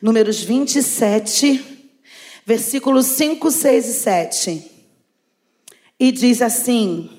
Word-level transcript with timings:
Números 0.00 0.40
27, 0.42 1.88
versículos 2.46 3.06
5, 3.06 3.50
6 3.50 3.86
e 3.88 3.94
7. 3.94 4.70
E 5.98 6.12
diz 6.12 6.40
assim: 6.40 7.10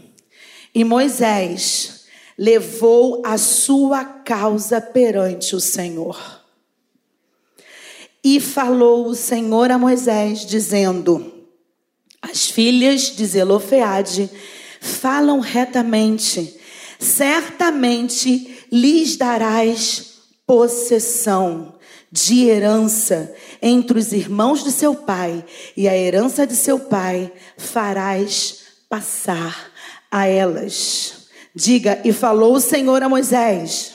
E 0.73 0.85
Moisés 0.85 2.05
levou 2.37 3.21
a 3.25 3.37
sua 3.37 4.05
causa 4.05 4.79
perante 4.79 5.57
o 5.57 5.59
Senhor. 5.59 6.17
E 8.23 8.39
falou 8.39 9.07
o 9.07 9.15
Senhor 9.15 9.71
a 9.71 9.77
Moisés, 9.77 10.45
dizendo: 10.45 11.33
As 12.21 12.45
filhas 12.45 13.13
de 13.13 13.25
Zelofeade 13.25 14.29
falam 14.79 15.41
retamente, 15.41 16.57
certamente 16.97 18.65
lhes 18.71 19.17
darás 19.17 20.13
possessão 20.47 21.77
de 22.11 22.45
herança 22.45 23.35
entre 23.61 23.99
os 23.99 24.11
irmãos 24.11 24.63
de 24.63 24.71
seu 24.71 24.95
pai, 24.95 25.45
e 25.77 25.87
a 25.87 25.95
herança 25.95 26.45
de 26.45 26.55
seu 26.55 26.79
pai 26.79 27.31
farás 27.57 28.61
passar 28.89 29.71
a 30.09 30.25
elas. 30.25 31.27
Diga, 31.53 32.01
e 32.03 32.11
falou 32.11 32.55
o 32.55 32.61
Senhor 32.61 33.03
a 33.03 33.09
Moisés. 33.09 33.93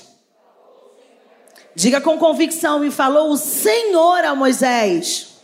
Diga 1.75 2.01
com 2.01 2.19
convicção, 2.19 2.85
e 2.85 2.91
falou 2.91 3.33
o 3.33 3.37
Senhor 3.37 4.25
a 4.25 4.35
Moisés. 4.35 5.35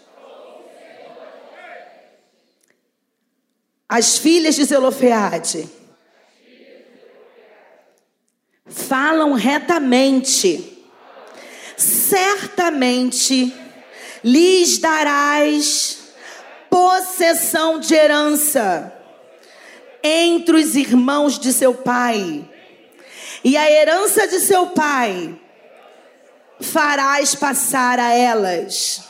As 3.88 4.18
filhas 4.18 4.54
de 4.54 4.64
Zelofeade 4.64 5.68
falam 8.64 9.32
retamente 9.32 10.69
certamente 11.80 13.54
lhes 14.22 14.78
darás 14.78 15.98
possessão 16.68 17.80
de 17.80 17.94
herança 17.94 18.92
entre 20.02 20.56
os 20.56 20.76
irmãos 20.76 21.38
de 21.38 21.52
seu 21.52 21.74
pai, 21.74 22.48
e 23.42 23.56
a 23.56 23.70
herança 23.70 24.26
de 24.26 24.40
seu 24.40 24.68
pai 24.68 25.38
farás 26.60 27.34
passar 27.34 27.98
a 27.98 28.12
elas. 28.12 29.02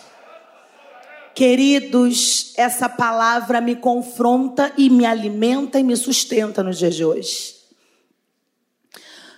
Queridos, 1.35 2.53
essa 2.57 2.89
palavra 2.89 3.61
me 3.61 3.77
confronta 3.77 4.73
e 4.77 4.91
me 4.91 5.07
alimenta 5.07 5.79
e 5.79 5.83
me 5.83 5.97
sustenta 5.97 6.63
nos 6.63 6.79
dias 6.79 6.95
de 6.95 7.05
hoje. 7.05 7.60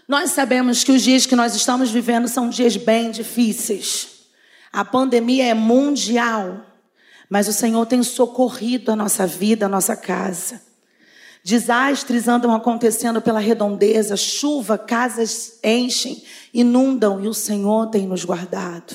Nós 0.08 0.30
sabemos 0.30 0.82
que 0.82 0.92
os 0.92 1.02
dias 1.02 1.26
que 1.26 1.36
nós 1.36 1.54
estamos 1.54 1.90
vivendo 1.90 2.28
são 2.28 2.48
dias 2.48 2.76
bem 2.76 3.10
difíceis. 3.10 4.08
A 4.72 4.84
pandemia 4.84 5.46
é 5.46 5.54
mundial, 5.54 6.66
mas 7.28 7.48
o 7.48 7.52
Senhor 7.52 7.86
tem 7.86 8.02
socorrido 8.02 8.90
a 8.90 8.96
nossa 8.96 9.26
vida, 9.26 9.66
a 9.66 9.68
nossa 9.68 9.96
casa. 9.96 10.60
Desastres 11.44 12.28
andam 12.28 12.54
acontecendo 12.54 13.20
pela 13.20 13.40
redondeza, 13.40 14.16
chuva, 14.16 14.78
casas 14.78 15.58
enchem, 15.62 16.22
inundam 16.54 17.22
e 17.22 17.28
o 17.28 17.34
Senhor 17.34 17.88
tem 17.88 18.06
nos 18.06 18.24
guardado. 18.24 18.94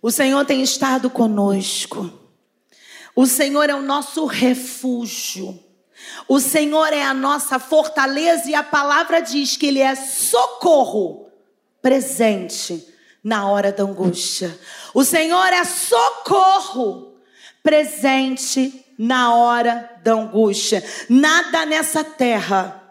O 0.00 0.10
Senhor 0.10 0.44
tem 0.44 0.62
estado 0.62 1.10
conosco. 1.10 2.10
O 3.16 3.26
Senhor 3.26 3.68
é 3.68 3.74
o 3.74 3.82
nosso 3.82 4.26
refúgio. 4.26 5.58
O 6.26 6.40
Senhor 6.40 6.92
é 6.92 7.02
a 7.02 7.14
nossa 7.14 7.58
fortaleza 7.58 8.50
e 8.50 8.54
a 8.54 8.62
palavra 8.62 9.20
diz 9.20 9.56
que 9.56 9.66
Ele 9.66 9.80
é 9.80 9.94
socorro 9.94 11.28
presente 11.80 12.86
na 13.22 13.48
hora 13.48 13.72
da 13.72 13.82
angústia. 13.82 14.58
O 14.94 15.04
Senhor 15.04 15.46
é 15.52 15.64
socorro 15.64 17.14
presente 17.62 18.84
na 18.98 19.34
hora 19.34 19.90
da 20.02 20.12
angústia. 20.12 20.84
Nada 21.08 21.64
nessa 21.64 22.02
terra 22.02 22.82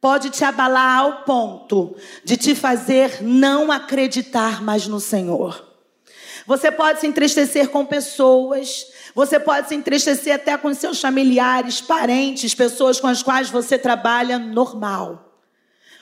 pode 0.00 0.30
te 0.30 0.44
abalar 0.44 0.98
ao 0.98 1.22
ponto 1.22 1.96
de 2.24 2.36
te 2.36 2.54
fazer 2.54 3.22
não 3.22 3.72
acreditar 3.72 4.62
mais 4.62 4.86
no 4.86 5.00
Senhor. 5.00 5.64
Você 6.46 6.70
pode 6.70 7.00
se 7.00 7.06
entristecer 7.06 7.70
com 7.70 7.84
pessoas, 7.84 8.86
você 9.16 9.40
pode 9.40 9.68
se 9.68 9.74
entristecer 9.74 10.34
até 10.34 10.58
com 10.58 10.74
seus 10.74 11.00
familiares, 11.00 11.80
parentes, 11.80 12.54
pessoas 12.54 13.00
com 13.00 13.06
as 13.06 13.22
quais 13.22 13.48
você 13.48 13.78
trabalha 13.78 14.38
normal. 14.38 15.32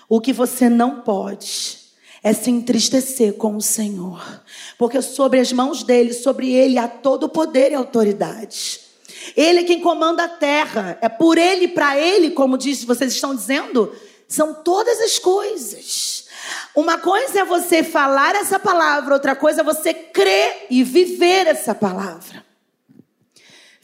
O 0.09 0.21
que 0.21 0.33
você 0.33 0.69
não 0.69 1.03
pode 1.03 1.79
é 2.25 2.33
se 2.33 2.51
entristecer 2.51 3.35
com 3.35 3.55
o 3.55 3.61
Senhor, 3.61 4.43
porque 4.77 5.01
sobre 5.01 5.39
as 5.39 5.53
mãos 5.53 5.85
dele, 5.85 6.13
sobre 6.13 6.53
ele 6.53 6.77
há 6.77 6.89
todo 6.89 7.27
o 7.27 7.29
poder 7.29 7.71
e 7.71 7.77
autoridade. 7.77 8.81
Ele 9.37 9.61
é 9.61 9.63
quem 9.63 9.81
comanda 9.81 10.25
a 10.25 10.29
terra, 10.29 10.99
é 11.01 11.09
por 11.09 11.39
ele, 11.39 11.69
para 11.69 11.97
ele, 11.97 12.33
como 12.33 12.59
disse, 12.59 12.85
vocês 12.85 13.13
estão 13.13 13.33
dizendo, 13.33 13.95
são 14.27 14.55
todas 14.55 15.01
as 15.01 15.21
coisas. 15.21 16.25
Uma 16.75 16.99
coisa 16.99 17.43
é 17.43 17.45
você 17.45 17.85
falar 17.85 18.35
essa 18.35 18.59
palavra, 18.59 19.15
outra 19.15 19.37
coisa 19.37 19.61
é 19.61 19.65
você 19.65 19.95
crer 19.95 20.67
e 20.69 20.83
viver 20.83 21.47
essa 21.47 21.77
palavra. 21.77 22.54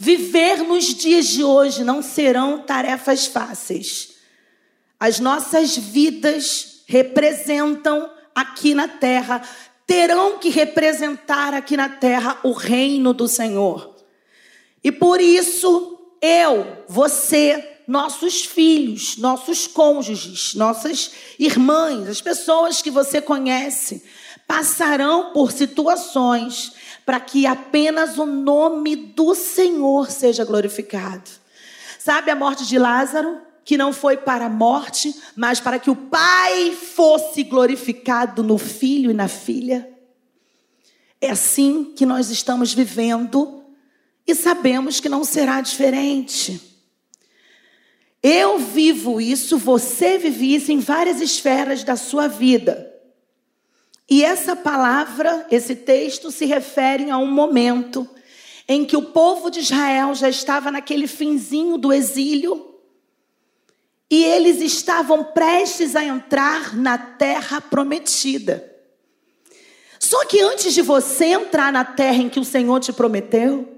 Viver 0.02 0.62
nos 0.62 0.94
dias 0.94 1.26
de 1.26 1.44
hoje 1.44 1.84
não 1.84 2.00
serão 2.00 2.62
tarefas 2.62 3.26
fáceis. 3.26 4.14
As 4.98 5.20
nossas 5.20 5.76
vidas 5.76 6.80
representam 6.86 8.10
aqui 8.34 8.74
na 8.74 8.88
terra, 8.88 9.42
terão 9.86 10.38
que 10.38 10.48
representar 10.48 11.52
aqui 11.52 11.76
na 11.76 11.90
terra 11.90 12.40
o 12.42 12.52
reino 12.52 13.12
do 13.12 13.28
Senhor. 13.28 13.94
E 14.82 14.90
por 14.90 15.20
isso, 15.20 15.98
eu, 16.22 16.78
você, 16.88 17.82
nossos 17.86 18.46
filhos, 18.46 19.18
nossos 19.18 19.66
cônjuges, 19.66 20.54
nossas 20.54 21.10
irmãs, 21.38 22.08
as 22.08 22.22
pessoas 22.22 22.80
que 22.80 22.90
você 22.90 23.20
conhece, 23.20 24.02
passarão 24.48 25.34
por 25.34 25.52
situações 25.52 26.72
para 27.10 27.18
que 27.18 27.44
apenas 27.44 28.18
o 28.18 28.24
nome 28.24 28.94
do 28.94 29.34
Senhor 29.34 30.12
seja 30.12 30.44
glorificado. 30.44 31.28
Sabe 31.98 32.30
a 32.30 32.36
morte 32.36 32.64
de 32.64 32.78
Lázaro? 32.78 33.40
Que 33.64 33.76
não 33.76 33.92
foi 33.92 34.16
para 34.16 34.44
a 34.44 34.48
morte, 34.48 35.12
mas 35.34 35.58
para 35.58 35.80
que 35.80 35.90
o 35.90 35.96
Pai 35.96 36.70
fosse 36.70 37.42
glorificado 37.42 38.44
no 38.44 38.56
filho 38.56 39.10
e 39.10 39.14
na 39.14 39.26
filha. 39.26 39.90
É 41.20 41.30
assim 41.30 41.92
que 41.96 42.06
nós 42.06 42.30
estamos 42.30 42.72
vivendo 42.72 43.64
e 44.24 44.32
sabemos 44.32 45.00
que 45.00 45.08
não 45.08 45.24
será 45.24 45.60
diferente. 45.60 46.60
Eu 48.22 48.56
vivo 48.56 49.20
isso, 49.20 49.58
você 49.58 50.16
vive 50.16 50.54
isso 50.54 50.70
em 50.70 50.78
várias 50.78 51.20
esferas 51.20 51.82
da 51.82 51.96
sua 51.96 52.28
vida. 52.28 52.89
E 54.10 54.24
essa 54.24 54.56
palavra, 54.56 55.46
esse 55.52 55.76
texto, 55.76 56.32
se 56.32 56.44
refere 56.44 57.08
a 57.10 57.16
um 57.16 57.30
momento 57.30 58.08
em 58.66 58.84
que 58.84 58.96
o 58.96 59.02
povo 59.02 59.48
de 59.50 59.60
Israel 59.60 60.12
já 60.16 60.28
estava 60.28 60.68
naquele 60.72 61.06
finzinho 61.06 61.78
do 61.78 61.92
exílio 61.92 62.74
e 64.10 64.24
eles 64.24 64.60
estavam 64.60 65.22
prestes 65.22 65.94
a 65.94 66.04
entrar 66.04 66.76
na 66.76 66.98
terra 66.98 67.60
prometida. 67.60 68.68
Só 70.00 70.24
que 70.24 70.40
antes 70.40 70.74
de 70.74 70.82
você 70.82 71.26
entrar 71.26 71.72
na 71.72 71.84
terra 71.84 72.16
em 72.16 72.28
que 72.28 72.40
o 72.40 72.44
Senhor 72.44 72.80
te 72.80 72.92
prometeu, 72.92 73.68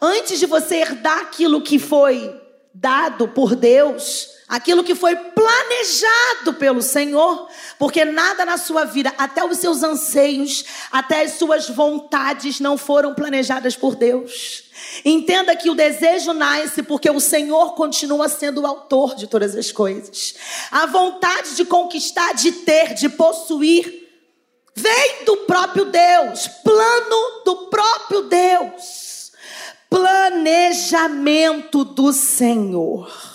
antes 0.00 0.38
de 0.38 0.44
você 0.44 0.76
herdar 0.76 1.20
aquilo 1.20 1.62
que 1.62 1.78
foi 1.78 2.38
dado 2.74 3.28
por 3.28 3.56
Deus, 3.56 4.31
aquilo 4.52 4.84
que 4.84 4.94
foi 4.94 5.16
planejado 5.16 6.52
pelo 6.58 6.82
Senhor, 6.82 7.48
porque 7.78 8.04
nada 8.04 8.44
na 8.44 8.58
sua 8.58 8.84
vida, 8.84 9.10
até 9.16 9.42
os 9.42 9.56
seus 9.56 9.82
anseios, 9.82 10.62
até 10.90 11.22
as 11.22 11.32
suas 11.38 11.70
vontades 11.70 12.60
não 12.60 12.76
foram 12.76 13.14
planejadas 13.14 13.76
por 13.76 13.94
Deus. 13.94 14.64
Entenda 15.06 15.56
que 15.56 15.70
o 15.70 15.74
desejo 15.74 16.34
nasce 16.34 16.82
porque 16.82 17.08
o 17.08 17.18
Senhor 17.18 17.74
continua 17.74 18.28
sendo 18.28 18.60
o 18.60 18.66
autor 18.66 19.14
de 19.14 19.26
todas 19.26 19.56
as 19.56 19.72
coisas. 19.72 20.34
A 20.70 20.84
vontade 20.84 21.56
de 21.56 21.64
conquistar, 21.64 22.34
de 22.34 22.52
ter, 22.52 22.92
de 22.92 23.08
possuir, 23.08 24.06
vem 24.76 25.24
do 25.24 25.38
próprio 25.38 25.86
Deus, 25.86 26.46
plano 26.62 27.42
do 27.46 27.56
próprio 27.70 28.20
Deus, 28.24 29.32
planejamento 29.88 31.84
do 31.86 32.12
Senhor. 32.12 33.31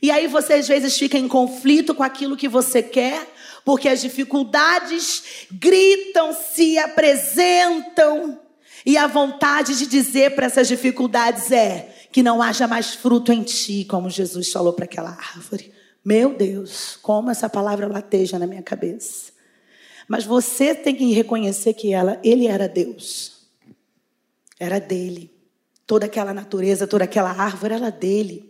E 0.00 0.10
aí 0.10 0.26
você 0.26 0.54
às 0.54 0.68
vezes 0.68 0.96
fica 0.96 1.18
em 1.18 1.28
conflito 1.28 1.94
com 1.94 2.02
aquilo 2.02 2.36
que 2.36 2.48
você 2.48 2.82
quer, 2.82 3.26
porque 3.64 3.88
as 3.88 4.00
dificuldades 4.00 5.46
gritam, 5.50 6.32
se 6.32 6.78
apresentam, 6.78 8.40
e 8.84 8.96
a 8.96 9.06
vontade 9.06 9.76
de 9.76 9.86
dizer 9.86 10.34
para 10.34 10.46
essas 10.46 10.68
dificuldades 10.68 11.50
é 11.50 11.94
que 12.10 12.22
não 12.22 12.40
haja 12.40 12.66
mais 12.66 12.94
fruto 12.94 13.32
em 13.32 13.42
ti, 13.42 13.84
como 13.84 14.08
Jesus 14.08 14.50
falou 14.50 14.72
para 14.72 14.86
aquela 14.86 15.10
árvore. 15.10 15.72
Meu 16.04 16.34
Deus, 16.34 16.98
como 17.02 17.30
essa 17.30 17.50
palavra 17.50 17.86
lateja 17.86 18.38
na 18.38 18.46
minha 18.46 18.62
cabeça. 18.62 19.32
Mas 20.08 20.24
você 20.24 20.74
tem 20.74 20.94
que 20.94 21.12
reconhecer 21.12 21.74
que 21.74 21.92
ela, 21.92 22.18
ele 22.24 22.46
era 22.46 22.66
Deus. 22.66 23.46
Era 24.58 24.78
dele. 24.78 25.30
Toda 25.86 26.06
aquela 26.06 26.32
natureza, 26.32 26.86
toda 26.86 27.04
aquela 27.04 27.30
árvore 27.30 27.74
era 27.74 27.90
dele. 27.90 28.47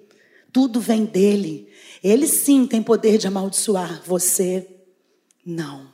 Tudo 0.52 0.80
vem 0.80 1.04
dele. 1.04 1.68
Ele 2.02 2.26
sim 2.26 2.66
tem 2.66 2.82
poder 2.82 3.18
de 3.18 3.26
amaldiçoar, 3.26 4.02
você 4.04 4.66
não. 5.44 5.88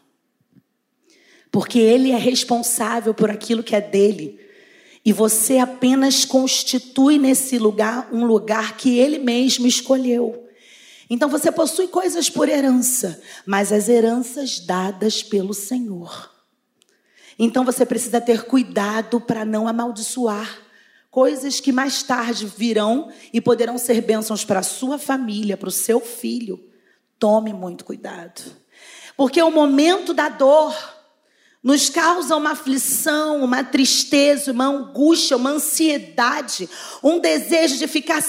Porque 1.50 1.78
ele 1.78 2.10
é 2.10 2.16
responsável 2.16 3.14
por 3.14 3.30
aquilo 3.30 3.62
que 3.62 3.76
é 3.76 3.80
dele. 3.80 4.40
E 5.04 5.12
você 5.12 5.58
apenas 5.58 6.24
constitui 6.24 7.18
nesse 7.18 7.58
lugar 7.58 8.08
um 8.12 8.24
lugar 8.24 8.76
que 8.76 8.98
ele 8.98 9.18
mesmo 9.18 9.66
escolheu. 9.66 10.48
Então 11.08 11.28
você 11.28 11.52
possui 11.52 11.88
coisas 11.88 12.30
por 12.30 12.48
herança, 12.48 13.20
mas 13.44 13.70
as 13.70 13.88
heranças 13.88 14.58
dadas 14.58 15.22
pelo 15.22 15.52
Senhor. 15.52 16.32
Então 17.38 17.64
você 17.64 17.84
precisa 17.84 18.20
ter 18.20 18.44
cuidado 18.44 19.20
para 19.20 19.44
não 19.44 19.68
amaldiçoar 19.68 20.63
coisas 21.14 21.60
que 21.60 21.70
mais 21.70 22.02
tarde 22.02 22.44
virão 22.44 23.08
e 23.32 23.40
poderão 23.40 23.78
ser 23.78 24.00
bênçãos 24.00 24.44
para 24.44 24.58
a 24.58 24.64
sua 24.64 24.98
família, 24.98 25.56
para 25.56 25.68
o 25.68 25.72
seu 25.72 26.00
filho. 26.00 26.60
Tome 27.20 27.52
muito 27.52 27.84
cuidado. 27.84 28.42
Porque 29.16 29.40
o 29.40 29.48
momento 29.48 30.12
da 30.12 30.28
dor 30.28 30.74
nos 31.62 31.88
causa 31.88 32.34
uma 32.34 32.50
aflição, 32.50 33.44
uma 33.44 33.62
tristeza, 33.62 34.50
uma 34.50 34.66
angústia, 34.66 35.36
uma 35.36 35.50
ansiedade, 35.50 36.68
um 37.00 37.20
desejo 37.20 37.78
de 37.78 37.86
ficar 37.86 38.20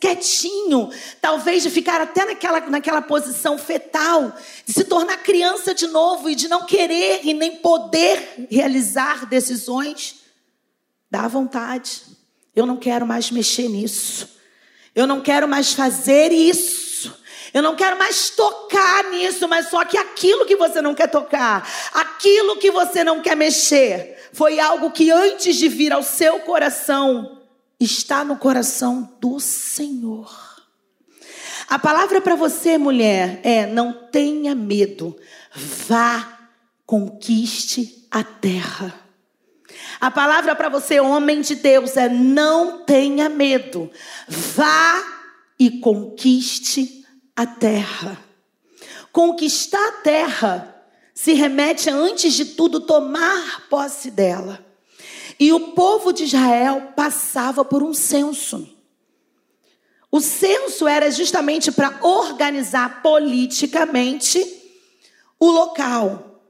quietinho, 0.00 0.90
talvez 1.20 1.62
de 1.62 1.70
ficar 1.70 2.00
até 2.00 2.24
naquela, 2.24 2.58
naquela 2.68 3.00
posição 3.00 3.56
fetal, 3.56 4.34
de 4.66 4.72
se 4.72 4.82
tornar 4.82 5.18
criança 5.18 5.72
de 5.72 5.86
novo 5.86 6.28
e 6.28 6.34
de 6.34 6.48
não 6.48 6.66
querer 6.66 7.20
e 7.22 7.32
nem 7.32 7.58
poder 7.58 8.48
realizar 8.50 9.24
decisões. 9.24 10.16
Dá 11.08 11.28
vontade. 11.28 12.13
Eu 12.54 12.66
não 12.66 12.76
quero 12.76 13.06
mais 13.06 13.30
mexer 13.30 13.68
nisso. 13.68 14.28
Eu 14.94 15.06
não 15.06 15.20
quero 15.20 15.48
mais 15.48 15.72
fazer 15.72 16.32
isso. 16.32 17.12
Eu 17.52 17.62
não 17.62 17.76
quero 17.76 17.96
mais 17.96 18.30
tocar 18.30 19.10
nisso, 19.10 19.46
mas 19.46 19.68
só 19.68 19.84
que 19.84 19.96
aquilo 19.96 20.44
que 20.44 20.56
você 20.56 20.82
não 20.82 20.92
quer 20.92 21.08
tocar, 21.08 21.68
aquilo 21.92 22.56
que 22.56 22.68
você 22.70 23.04
não 23.04 23.22
quer 23.22 23.36
mexer, 23.36 24.18
foi 24.32 24.58
algo 24.58 24.90
que 24.90 25.10
antes 25.12 25.54
de 25.54 25.68
vir 25.68 25.92
ao 25.92 26.02
seu 26.02 26.40
coração, 26.40 27.42
está 27.78 28.24
no 28.24 28.36
coração 28.36 29.16
do 29.20 29.38
Senhor. 29.38 30.28
A 31.68 31.78
palavra 31.78 32.20
para 32.20 32.34
você, 32.34 32.76
mulher, 32.76 33.40
é: 33.44 33.66
não 33.66 33.92
tenha 33.92 34.54
medo, 34.54 35.16
vá, 35.54 36.48
conquiste 36.84 38.06
a 38.10 38.24
terra. 38.24 39.03
A 40.00 40.10
palavra 40.10 40.54
para 40.54 40.68
você, 40.68 41.00
homem 41.00 41.40
de 41.40 41.54
Deus, 41.54 41.96
é: 41.96 42.08
não 42.08 42.84
tenha 42.84 43.28
medo, 43.28 43.90
vá 44.28 45.02
e 45.58 45.80
conquiste 45.80 47.04
a 47.36 47.46
terra. 47.46 48.18
Conquistar 49.12 49.88
a 49.88 49.92
terra 50.02 50.74
se 51.14 51.32
remete 51.32 51.88
a, 51.88 51.94
antes 51.94 52.34
de 52.34 52.44
tudo, 52.44 52.80
tomar 52.80 53.68
posse 53.68 54.10
dela. 54.10 54.64
E 55.38 55.52
o 55.52 55.72
povo 55.72 56.12
de 56.12 56.24
Israel 56.24 56.92
passava 56.96 57.64
por 57.64 57.82
um 57.82 57.94
censo. 57.94 58.68
O 60.10 60.20
censo 60.20 60.86
era 60.86 61.10
justamente 61.10 61.72
para 61.72 61.98
organizar 62.02 63.02
politicamente 63.02 64.44
o 65.40 65.50
local 65.50 66.40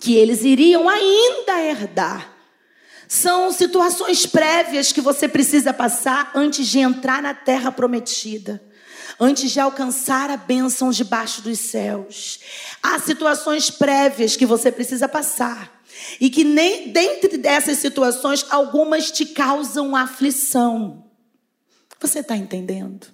que 0.00 0.16
eles 0.16 0.44
iriam 0.44 0.88
ainda 0.88 1.62
herdar. 1.62 2.39
São 3.12 3.50
situações 3.50 4.24
prévias 4.24 4.92
que 4.92 5.00
você 5.00 5.26
precisa 5.26 5.72
passar 5.72 6.30
antes 6.32 6.68
de 6.68 6.78
entrar 6.78 7.20
na 7.20 7.34
terra 7.34 7.72
prometida 7.72 8.62
antes 9.18 9.50
de 9.50 9.60
alcançar 9.60 10.30
a 10.30 10.36
bênção 10.36 10.90
debaixo 10.90 11.42
dos 11.42 11.58
céus. 11.58 12.40
Há 12.82 12.98
situações 13.00 13.68
prévias 13.68 14.34
que 14.34 14.46
você 14.46 14.72
precisa 14.72 15.06
passar. 15.06 15.82
E 16.18 16.30
que 16.30 16.42
nem 16.42 16.90
dentre 16.90 17.36
dessas 17.36 17.78
situações, 17.78 18.46
algumas 18.48 19.10
te 19.10 19.26
causam 19.26 19.94
aflição. 19.94 21.04
Você 22.00 22.20
está 22.20 22.34
entendendo? 22.34 23.08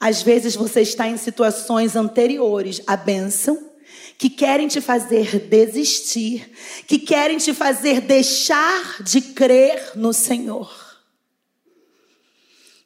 Às 0.00 0.22
vezes 0.22 0.56
você 0.56 0.80
está 0.80 1.06
em 1.06 1.16
situações 1.16 1.94
anteriores 1.94 2.80
à 2.86 2.96
bênção, 2.96 3.69
que 4.20 4.28
querem 4.28 4.68
te 4.68 4.82
fazer 4.82 5.38
desistir, 5.38 6.52
que 6.86 6.98
querem 6.98 7.38
te 7.38 7.54
fazer 7.54 8.02
deixar 8.02 9.02
de 9.02 9.22
crer 9.22 9.92
no 9.96 10.12
Senhor 10.12 10.90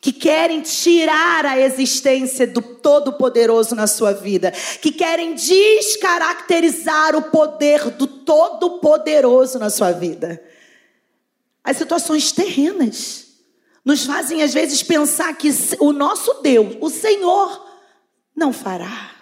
que 0.01 0.13
querem 0.13 0.61
tirar 0.61 1.47
a 1.47 1.59
existência 1.59 2.47
do 2.47 2.61
Todo-Poderoso 2.61 3.75
na 3.75 3.87
sua 3.87 4.13
vida, 4.13 4.51
que 4.83 4.93
querem 4.93 5.35
descaracterizar 5.35 7.17
o 7.17 7.23
poder 7.23 7.89
do 7.93 8.07
Todo-Poderoso 8.07 9.59
na 9.59 9.71
sua 9.71 9.93
vida. 9.93 10.45
As 11.65 11.79
situações 11.79 12.31
terrenas 12.33 13.29
nos 13.83 14.05
fazem 14.05 14.43
às 14.43 14.53
vezes 14.53 14.83
pensar 14.83 15.35
que 15.39 15.49
o 15.81 15.91
nosso 15.91 16.43
Deus, 16.43 16.77
o 16.83 16.91
Senhor, 16.91 17.67
não 18.37 18.53
fará. 18.53 19.14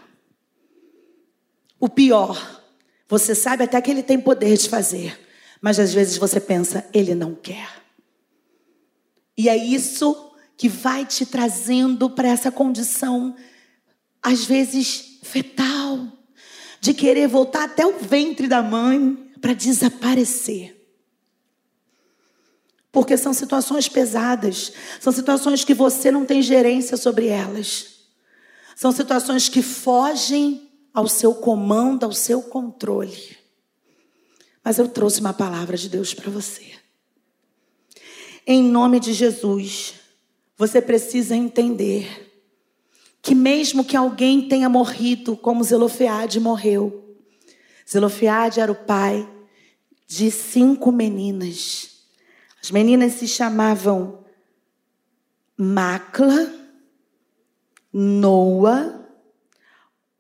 O 1.83 1.89
pior, 1.89 2.63
você 3.09 3.35
sabe 3.35 3.65
até 3.65 3.81
que 3.83 3.91
ele 3.91 4.05
tem 4.05 4.21
poder 4.21 4.57
de 4.57 4.69
fazer, 4.69 5.19
mas 5.61 5.81
às 5.81 5.93
vezes 5.93 6.17
você 6.17 6.39
pensa, 6.39 6.89
ele 6.95 7.13
não 7.13 7.35
quer. 7.35 7.69
E 9.37 9.49
é 9.49 9.57
isso 9.57 10.33
que 10.57 10.69
vai 10.69 11.05
te 11.05 11.27
trazendo 11.27 12.09
para 12.09 12.29
essa 12.29 12.53
condição, 12.53 13.35
às 14.23 14.45
vezes 14.45 15.19
fetal, 15.25 16.07
de 16.81 16.95
querer 16.95 17.27
voltar 17.27 17.65
até 17.65 17.85
o 17.85 17.99
ventre 17.99 18.47
da 18.47 18.63
mãe 18.63 19.33
para 19.41 19.53
desaparecer. 19.53 20.81
Porque 22.93 23.17
são 23.17 23.35
situações 23.35 23.89
pesadas, 23.89 24.73
são 25.01 25.13
situações 25.13 25.65
que 25.65 25.75
você 25.75 26.13
não 26.13 26.25
tem 26.25 26.43
gerência 26.43 26.97
sobre 26.97 27.27
elas. 27.27 28.05
São 28.77 28.93
situações 28.93 29.49
que 29.49 29.63
fogem 29.63 30.71
ao 30.93 31.09
seu 31.09 31.35
comando, 31.35 32.05
ao 32.05 32.13
seu 32.13 32.43
controle. 32.43 33.37
Mas 34.65 34.79
eu 34.79 34.89
trouxe 34.89 35.21
uma 35.21 35.33
palavra 35.33 35.77
de 35.77 35.89
Deus 35.89 36.15
para 36.15 36.31
você. 36.31 36.73
Em 38.47 38.63
nome 38.63 39.01
de 39.01 39.13
Jesus, 39.13 39.95
você 40.57 40.81
precisa 40.81 41.35
entender 41.35 42.31
que 43.21 43.35
mesmo 43.35 43.85
que 43.85 43.97
alguém 43.97 44.49
tenha 44.49 44.69
morrido, 44.69 45.37
como 45.37 45.63
Zelofeade 45.63 46.41
morreu, 46.41 47.17
Zelofeade 47.89 48.61
era 48.61 48.71
o 48.71 48.75
pai 48.75 49.29
de 50.07 50.31
cinco 50.31 50.91
meninas. 50.91 52.07
As 52.63 52.71
meninas 52.71 53.15
se 53.15 53.27
chamavam 53.27 54.25
Macla, 55.57 56.53
Noa, 57.93 59.02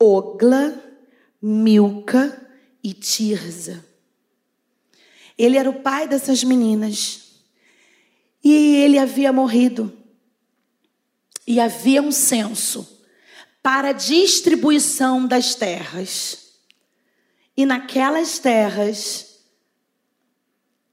Ogla, 0.02 0.82
Milca 1.40 2.50
e 2.82 2.92
Tirza. 2.92 3.84
Ele 5.38 5.56
era 5.56 5.70
o 5.70 5.80
pai 5.80 6.08
dessas 6.08 6.42
meninas. 6.42 7.20
E 8.42 8.76
ele 8.76 8.98
havia 8.98 9.32
morrido. 9.32 9.96
E 11.46 11.60
havia 11.60 12.02
um 12.02 12.10
censo 12.10 13.00
para 13.62 13.90
a 13.90 13.92
distribuição 13.92 15.24
das 15.24 15.54
terras. 15.54 16.54
E 17.56 17.64
naquelas 17.64 18.40
terras, 18.40 19.36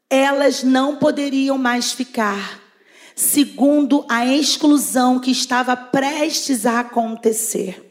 elas 0.07 0.61
não 0.61 0.97
poderiam 0.97 1.57
mais 1.57 1.91
ficar, 1.91 2.61
segundo 3.15 4.05
a 4.07 4.25
exclusão 4.25 5.19
que 5.19 5.31
estava 5.31 5.75
prestes 5.75 6.67
a 6.67 6.81
acontecer. 6.81 7.88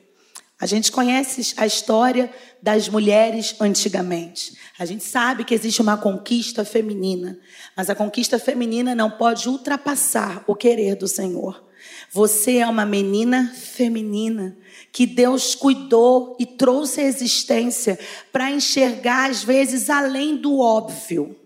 A 0.61 0.67
gente 0.67 0.91
conhece 0.91 1.55
a 1.57 1.65
história 1.65 2.33
das 2.61 2.89
mulheres 2.89 3.55
antigamente. 3.61 4.57
A 4.77 4.85
gente 4.85 5.05
sabe 5.05 5.45
que 5.45 5.55
existe 5.55 5.81
uma 5.81 5.97
conquista 5.97 6.65
feminina, 6.65 7.39
mas 7.77 7.89
a 7.89 7.95
conquista 7.95 8.41
feminina 8.41 8.93
não 8.93 9.09
pode 9.09 9.49
ultrapassar 9.49 10.43
o 10.49 10.57
querer 10.57 10.97
do 10.97 11.07
Senhor. 11.07 11.65
Você 12.11 12.57
é 12.57 12.67
uma 12.67 12.85
menina 12.85 13.53
feminina 13.55 14.57
que 14.91 15.07
Deus 15.07 15.55
cuidou 15.55 16.37
e 16.41 16.45
trouxe 16.45 17.03
à 17.03 17.05
existência 17.05 17.97
para 18.33 18.51
enxergar, 18.51 19.31
às 19.31 19.45
vezes, 19.45 19.89
além 19.89 20.37
do 20.37 20.59
óbvio. 20.59 21.38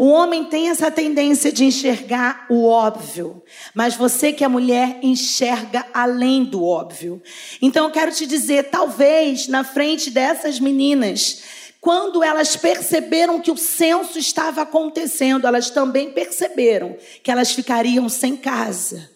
O 0.00 0.06
homem 0.06 0.46
tem 0.46 0.70
essa 0.70 0.90
tendência 0.90 1.52
de 1.52 1.62
enxergar 1.62 2.46
o 2.48 2.66
óbvio, 2.66 3.42
mas 3.74 3.94
você 3.94 4.32
que 4.32 4.42
é 4.42 4.48
mulher 4.48 4.98
enxerga 5.02 5.86
além 5.92 6.42
do 6.42 6.64
óbvio. 6.64 7.22
Então 7.60 7.84
eu 7.84 7.90
quero 7.90 8.10
te 8.10 8.24
dizer, 8.24 8.70
talvez 8.70 9.46
na 9.46 9.62
frente 9.62 10.10
dessas 10.10 10.58
meninas 10.58 11.42
Quando 11.82 12.22
elas 12.22 12.56
perceberam 12.56 13.40
que 13.40 13.50
o 13.50 13.58
censo 13.58 14.18
estava 14.18 14.62
acontecendo, 14.62 15.46
elas 15.46 15.68
também 15.68 16.12
perceberam 16.12 16.96
que 17.22 17.30
elas 17.30 17.52
ficariam 17.52 18.08
sem 18.08 18.38
casa. 18.38 19.10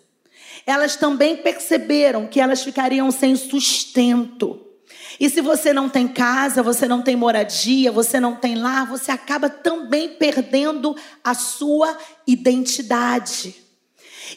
Elas 0.66 0.96
também 0.96 1.38
perceberam 1.38 2.26
que 2.26 2.40
elas 2.40 2.62
ficariam 2.62 3.10
sem 3.10 3.34
sustento. 3.36 4.63
E 5.18 5.30
se 5.30 5.40
você 5.40 5.72
não 5.72 5.88
tem 5.88 6.08
casa, 6.08 6.62
você 6.62 6.86
não 6.88 7.02
tem 7.02 7.16
moradia, 7.16 7.92
você 7.92 8.18
não 8.18 8.34
tem 8.34 8.54
lar, 8.54 8.86
você 8.86 9.10
acaba 9.10 9.48
também 9.48 10.10
perdendo 10.10 10.96
a 11.22 11.34
sua 11.34 11.96
identidade. 12.26 13.63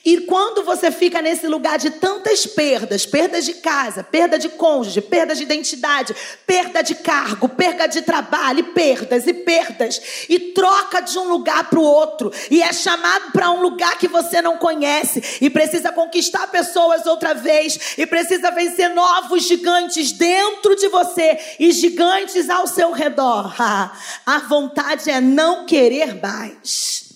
E 0.04 0.22
quando 0.22 0.64
você 0.64 0.92
fica 0.92 1.22
nesse 1.22 1.48
lugar 1.48 1.78
de 1.78 1.90
tantas 1.90 2.46
perdas, 2.46 3.06
perdas 3.06 3.46
de 3.46 3.56
casa, 3.56 4.04
perda 4.04 4.38
de 4.38 4.50
cônjuge, 4.50 5.02
perda 5.02 5.36
de 5.36 5.44
identidade, 5.44 6.16
perda 6.46 6.82
de 6.82 6.96
cargo, 6.96 7.50
perda 7.50 7.88
de 7.88 8.02
trabalho, 8.02 8.60
e 8.60 8.64
perdas 8.64 9.28
e 9.28 9.34
perdas, 9.34 10.02
e 10.30 10.40
troca 10.40 11.02
de 11.02 11.18
um 11.18 11.28
lugar 11.30 11.70
para 11.70 11.80
o 11.80 11.84
outro, 11.84 12.32
e 12.50 12.62
é 12.62 12.72
chamado 12.74 13.32
para 13.32 13.52
um 13.52 13.62
lugar 13.62 13.98
que 13.98 14.08
você 14.08 14.42
não 14.42 14.58
conhece, 14.58 15.22
e 15.42 15.50
precisa 15.50 15.92
conquistar 15.92 16.48
pessoas 16.48 17.06
outra 17.06 17.34
vez, 17.34 17.96
e 17.98 18.06
precisa 18.06 18.52
vencer 18.52 18.90
novos 18.94 19.44
gigantes 19.44 20.12
dentro 20.12 20.76
de 20.76 20.88
você 20.88 21.38
e 21.60 21.72
gigantes 21.72 22.50
ao 22.50 22.68
seu 22.68 22.92
redor. 22.92 23.56
A 24.26 24.40
vontade 24.40 25.10
é 25.10 25.22
não 25.22 25.66
querer 25.66 26.20
mais. 26.22 27.07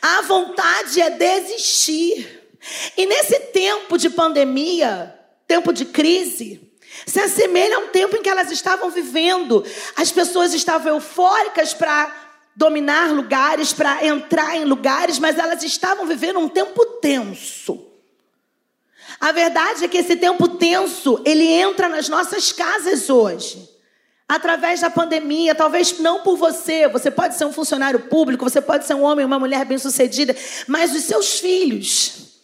A 0.00 0.22
vontade 0.22 1.00
é 1.00 1.10
desistir. 1.10 2.42
E 2.96 3.06
nesse 3.06 3.38
tempo 3.52 3.98
de 3.98 4.08
pandemia, 4.08 5.14
tempo 5.46 5.72
de 5.72 5.84
crise, 5.84 6.72
se 7.06 7.20
assemelha 7.20 7.76
a 7.76 7.80
um 7.80 7.88
tempo 7.88 8.16
em 8.16 8.22
que 8.22 8.28
elas 8.28 8.50
estavam 8.50 8.90
vivendo. 8.90 9.64
As 9.96 10.10
pessoas 10.10 10.54
estavam 10.54 10.94
eufóricas 10.94 11.74
para 11.74 12.14
dominar 12.56 13.12
lugares, 13.12 13.72
para 13.72 14.06
entrar 14.06 14.56
em 14.56 14.64
lugares, 14.64 15.18
mas 15.18 15.38
elas 15.38 15.62
estavam 15.62 16.06
vivendo 16.06 16.38
um 16.38 16.48
tempo 16.48 16.84
tenso. 17.00 17.86
A 19.20 19.32
verdade 19.32 19.84
é 19.84 19.88
que 19.88 19.98
esse 19.98 20.16
tempo 20.16 20.48
tenso, 20.48 21.20
ele 21.24 21.46
entra 21.46 21.88
nas 21.88 22.08
nossas 22.08 22.52
casas 22.52 23.10
hoje 23.10 23.73
através 24.34 24.80
da 24.80 24.90
pandemia, 24.90 25.54
talvez 25.54 26.00
não 26.00 26.20
por 26.22 26.36
você, 26.36 26.88
você 26.88 27.08
pode 27.08 27.36
ser 27.36 27.44
um 27.44 27.52
funcionário 27.52 28.00
público, 28.00 28.48
você 28.48 28.60
pode 28.60 28.84
ser 28.84 28.94
um 28.94 29.02
homem, 29.02 29.24
uma 29.24 29.38
mulher 29.38 29.64
bem-sucedida, 29.64 30.34
mas 30.66 30.92
os 30.92 31.04
seus 31.04 31.38
filhos 31.38 32.40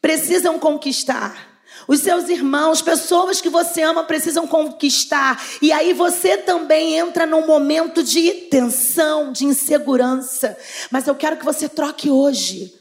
precisam 0.00 0.56
conquistar. 0.56 1.48
Os 1.88 2.00
seus 2.00 2.28
irmãos, 2.28 2.80
pessoas 2.80 3.40
que 3.40 3.48
você 3.48 3.82
ama, 3.82 4.04
precisam 4.04 4.46
conquistar. 4.46 5.42
E 5.60 5.72
aí 5.72 5.92
você 5.92 6.36
também 6.36 6.96
entra 6.96 7.26
num 7.26 7.44
momento 7.44 8.04
de 8.04 8.30
tensão, 8.48 9.32
de 9.32 9.44
insegurança. 9.44 10.56
Mas 10.92 11.08
eu 11.08 11.16
quero 11.16 11.36
que 11.36 11.44
você 11.44 11.68
troque 11.68 12.08
hoje 12.08 12.72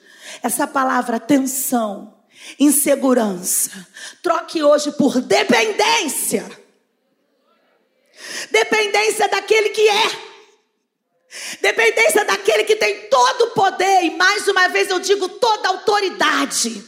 essa 0.44 0.68
palavra 0.68 1.20
tensão, 1.20 2.14
insegurança. 2.60 3.88
Troque 4.22 4.62
hoje 4.62 4.92
por 4.92 5.20
dependência. 5.20 6.69
Dependência 8.52 9.28
daquele 9.28 9.70
que 9.70 9.88
é. 9.88 10.30
Dependência 11.62 12.26
daquele 12.26 12.64
que 12.64 12.76
tem 12.76 13.08
todo 13.08 13.44
o 13.44 13.52
poder, 13.52 14.04
e 14.04 14.12
mais 14.12 14.48
uma 14.48 14.68
vez 14.70 14.90
eu 14.90 15.00
digo 15.00 15.30
toda 15.30 15.70
autoridade. 15.70 16.84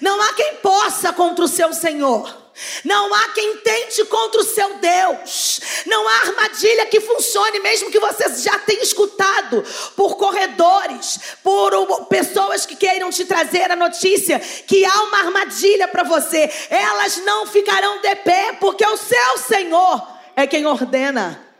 Não 0.00 0.20
há 0.20 0.34
quem 0.34 0.56
possa 0.56 1.12
contra 1.12 1.44
o 1.44 1.48
seu 1.48 1.72
Senhor. 1.72 2.41
Não 2.84 3.12
há 3.14 3.28
quem 3.30 3.58
tente 3.58 4.04
contra 4.06 4.40
o 4.40 4.44
seu 4.44 4.74
Deus. 4.74 5.60
Não 5.86 6.06
há 6.08 6.20
armadilha 6.20 6.86
que 6.86 7.00
funcione, 7.00 7.60
mesmo 7.60 7.90
que 7.90 8.00
você 8.00 8.28
já 8.42 8.58
tenha 8.60 8.82
escutado 8.82 9.64
por 9.96 10.16
corredores, 10.16 11.18
por 11.42 12.06
pessoas 12.06 12.66
que 12.66 12.76
queiram 12.76 13.10
te 13.10 13.24
trazer 13.24 13.70
a 13.70 13.76
notícia 13.76 14.38
que 14.38 14.84
há 14.84 15.02
uma 15.04 15.18
armadilha 15.18 15.88
para 15.88 16.02
você. 16.02 16.50
Elas 16.70 17.18
não 17.18 17.46
ficarão 17.46 18.00
de 18.00 18.14
pé, 18.16 18.54
porque 18.60 18.84
o 18.86 18.96
seu 18.96 19.38
Senhor 19.38 20.06
é 20.36 20.46
quem 20.46 20.66
ordena 20.66 21.52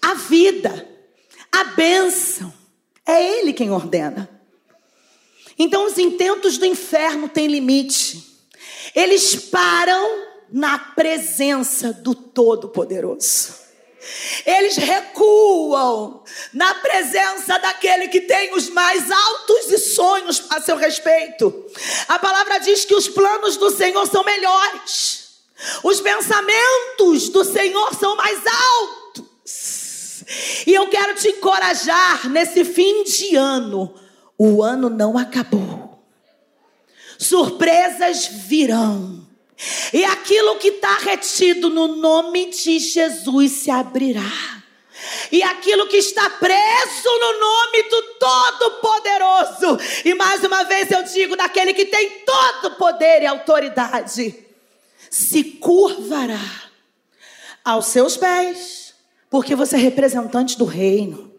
a 0.00 0.14
vida, 0.14 0.88
a 1.50 1.64
bênção. 1.64 2.52
É 3.06 3.22
Ele 3.22 3.52
quem 3.52 3.70
ordena. 3.70 4.28
Então, 5.58 5.86
os 5.86 5.98
intentos 5.98 6.58
do 6.58 6.66
inferno 6.66 7.28
têm 7.28 7.46
limite. 7.48 8.27
Eles 8.98 9.36
param 9.36 10.24
na 10.50 10.76
presença 10.76 11.92
do 11.92 12.16
Todo-Poderoso. 12.16 13.54
Eles 14.44 14.76
recuam 14.76 16.24
na 16.52 16.74
presença 16.74 17.58
daquele 17.58 18.08
que 18.08 18.22
tem 18.22 18.52
os 18.54 18.68
mais 18.70 19.08
altos 19.08 19.70
e 19.70 19.78
sonhos 19.78 20.42
a 20.50 20.60
seu 20.60 20.76
respeito. 20.76 21.64
A 22.08 22.18
palavra 22.18 22.58
diz 22.58 22.84
que 22.84 22.94
os 22.94 23.06
planos 23.06 23.56
do 23.56 23.70
Senhor 23.70 24.04
são 24.08 24.24
melhores. 24.24 25.28
Os 25.84 26.00
pensamentos 26.00 27.28
do 27.28 27.44
Senhor 27.44 27.94
são 27.94 28.16
mais 28.16 28.40
altos. 28.44 30.24
E 30.66 30.74
eu 30.74 30.88
quero 30.88 31.14
te 31.14 31.28
encorajar 31.28 32.28
nesse 32.28 32.64
fim 32.64 33.04
de 33.04 33.36
ano. 33.36 33.94
O 34.36 34.60
ano 34.60 34.90
não 34.90 35.16
acabou. 35.16 35.87
Surpresas 37.18 38.26
virão. 38.26 39.26
E 39.92 40.04
aquilo 40.04 40.56
que 40.56 40.68
está 40.68 40.98
retido 40.98 41.68
no 41.68 41.96
nome 41.96 42.46
de 42.46 42.78
Jesus 42.78 43.52
se 43.52 43.70
abrirá. 43.70 44.22
E 45.30 45.42
aquilo 45.42 45.86
que 45.88 45.96
está 45.96 46.30
preso 46.30 47.08
no 47.20 47.40
nome 47.40 47.82
do 47.84 48.02
Todo-Poderoso. 48.18 49.78
E 50.04 50.14
mais 50.14 50.42
uma 50.44 50.64
vez 50.64 50.90
eu 50.90 51.02
digo: 51.02 51.36
daquele 51.36 51.74
que 51.74 51.86
tem 51.86 52.22
todo 52.24 52.76
poder 52.76 53.22
e 53.22 53.26
autoridade 53.26 54.48
se 55.10 55.42
curvará 55.44 56.68
aos 57.64 57.86
seus 57.86 58.16
pés, 58.16 58.94
porque 59.30 59.54
você 59.54 59.76
é 59.76 59.78
representante 59.78 60.56
do 60.58 60.64
reino, 60.64 61.32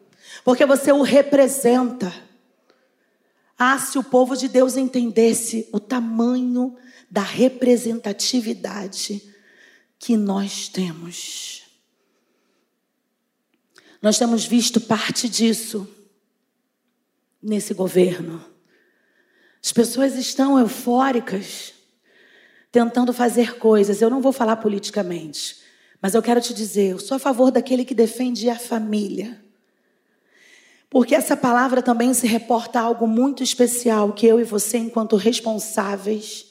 porque 0.44 0.66
você 0.66 0.92
o 0.92 1.02
representa. 1.02 2.29
Ah, 3.62 3.78
se 3.78 4.00
o 4.00 4.04
povo 4.04 4.38
de 4.38 4.48
Deus 4.48 4.78
entendesse 4.78 5.68
o 5.74 5.82
tamanho 5.82 6.78
da 7.12 7.22
representatividade 7.22 9.22
que 10.00 10.16
nós 10.16 10.70
temos. 10.70 11.64
Nós 14.02 14.18
temos 14.18 14.46
visto 14.46 14.80
parte 14.80 15.28
disso 15.28 15.86
nesse 17.44 17.74
governo. 17.74 18.42
As 19.62 19.74
pessoas 19.74 20.16
estão 20.16 20.58
eufóricas 20.58 21.74
tentando 22.72 23.12
fazer 23.12 23.58
coisas. 23.58 24.02
Eu 24.02 24.10
não 24.10 24.22
vou 24.22 24.32
falar 24.32 24.56
politicamente, 24.56 25.58
mas 26.02 26.16
eu 26.16 26.22
quero 26.22 26.40
te 26.40 26.54
dizer, 26.54 26.92
eu 26.92 27.00
sou 27.00 27.18
a 27.18 27.20
favor 27.20 27.52
daquele 27.52 27.84
que 27.84 27.94
defende 27.94 28.50
a 28.50 28.58
família. 28.58 29.44
Porque 30.90 31.14
essa 31.14 31.38
palavra 31.38 31.84
também 31.84 32.14
se 32.14 32.26
reporta 32.26 32.80
a 32.80 32.84
algo 32.84 33.06
muito 33.06 33.44
especial 33.44 34.12
que 34.12 34.26
eu 34.26 34.40
e 34.40 34.44
você, 34.44 34.78
enquanto 34.78 35.16
responsáveis, 35.16 36.48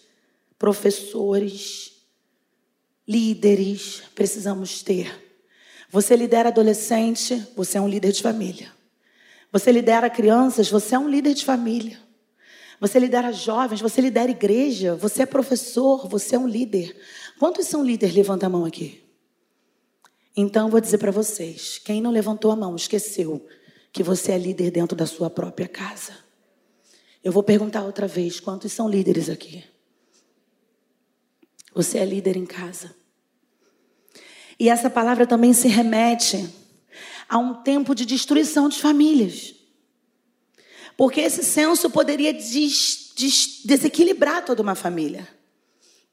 professores, 0.56 1.92
líderes, 3.06 4.02
precisamos 4.14 4.82
ter. 4.82 5.26
Você 5.90 6.14
lidera 6.14 6.50
adolescente, 6.50 7.44
você 7.56 7.78
é 7.78 7.80
um 7.80 7.88
líder 7.88 8.12
de 8.12 8.22
família. 8.22 8.70
Você 9.50 9.72
lidera 9.72 10.08
crianças, 10.08 10.70
você 10.70 10.94
é 10.94 10.98
um 10.98 11.08
líder 11.08 11.34
de 11.34 11.44
família. 11.44 11.98
Você 12.80 13.00
lidera 13.00 13.32
jovens, 13.32 13.80
você 13.80 14.00
lidera 14.00 14.30
igreja, 14.30 14.94
você 14.94 15.22
é 15.22 15.26
professor, 15.26 16.06
você 16.06 16.36
é 16.36 16.38
um 16.38 16.46
líder. 16.46 16.96
Quantos 17.40 17.66
são 17.66 17.82
líderes? 17.82 18.14
Levanta 18.14 18.46
a 18.46 18.48
mão 18.48 18.64
aqui. 18.64 19.02
Então, 20.36 20.70
vou 20.70 20.80
dizer 20.80 20.98
para 20.98 21.10
vocês: 21.10 21.80
quem 21.84 22.00
não 22.00 22.12
levantou 22.12 22.52
a 22.52 22.56
mão, 22.56 22.76
esqueceu 22.76 23.44
que 23.98 24.02
você 24.04 24.30
é 24.30 24.38
líder 24.38 24.70
dentro 24.70 24.96
da 24.96 25.06
sua 25.06 25.28
própria 25.28 25.66
casa. 25.66 26.16
Eu 27.24 27.32
vou 27.32 27.42
perguntar 27.42 27.82
outra 27.82 28.06
vez: 28.06 28.38
quantos 28.38 28.70
são 28.70 28.88
líderes 28.88 29.28
aqui? 29.28 29.64
Você 31.74 31.98
é 31.98 32.04
líder 32.04 32.36
em 32.36 32.46
casa. 32.46 32.94
E 34.56 34.68
essa 34.68 34.88
palavra 34.88 35.26
também 35.26 35.52
se 35.52 35.66
remete 35.66 36.48
a 37.28 37.38
um 37.38 37.54
tempo 37.54 37.92
de 37.92 38.06
destruição 38.06 38.68
de 38.68 38.80
famílias. 38.80 39.56
Porque 40.96 41.20
esse 41.20 41.42
censo 41.42 41.90
poderia 41.90 42.32
des, 42.32 43.12
des, 43.16 43.62
desequilibrar 43.64 44.44
toda 44.44 44.62
uma 44.62 44.76
família, 44.76 45.26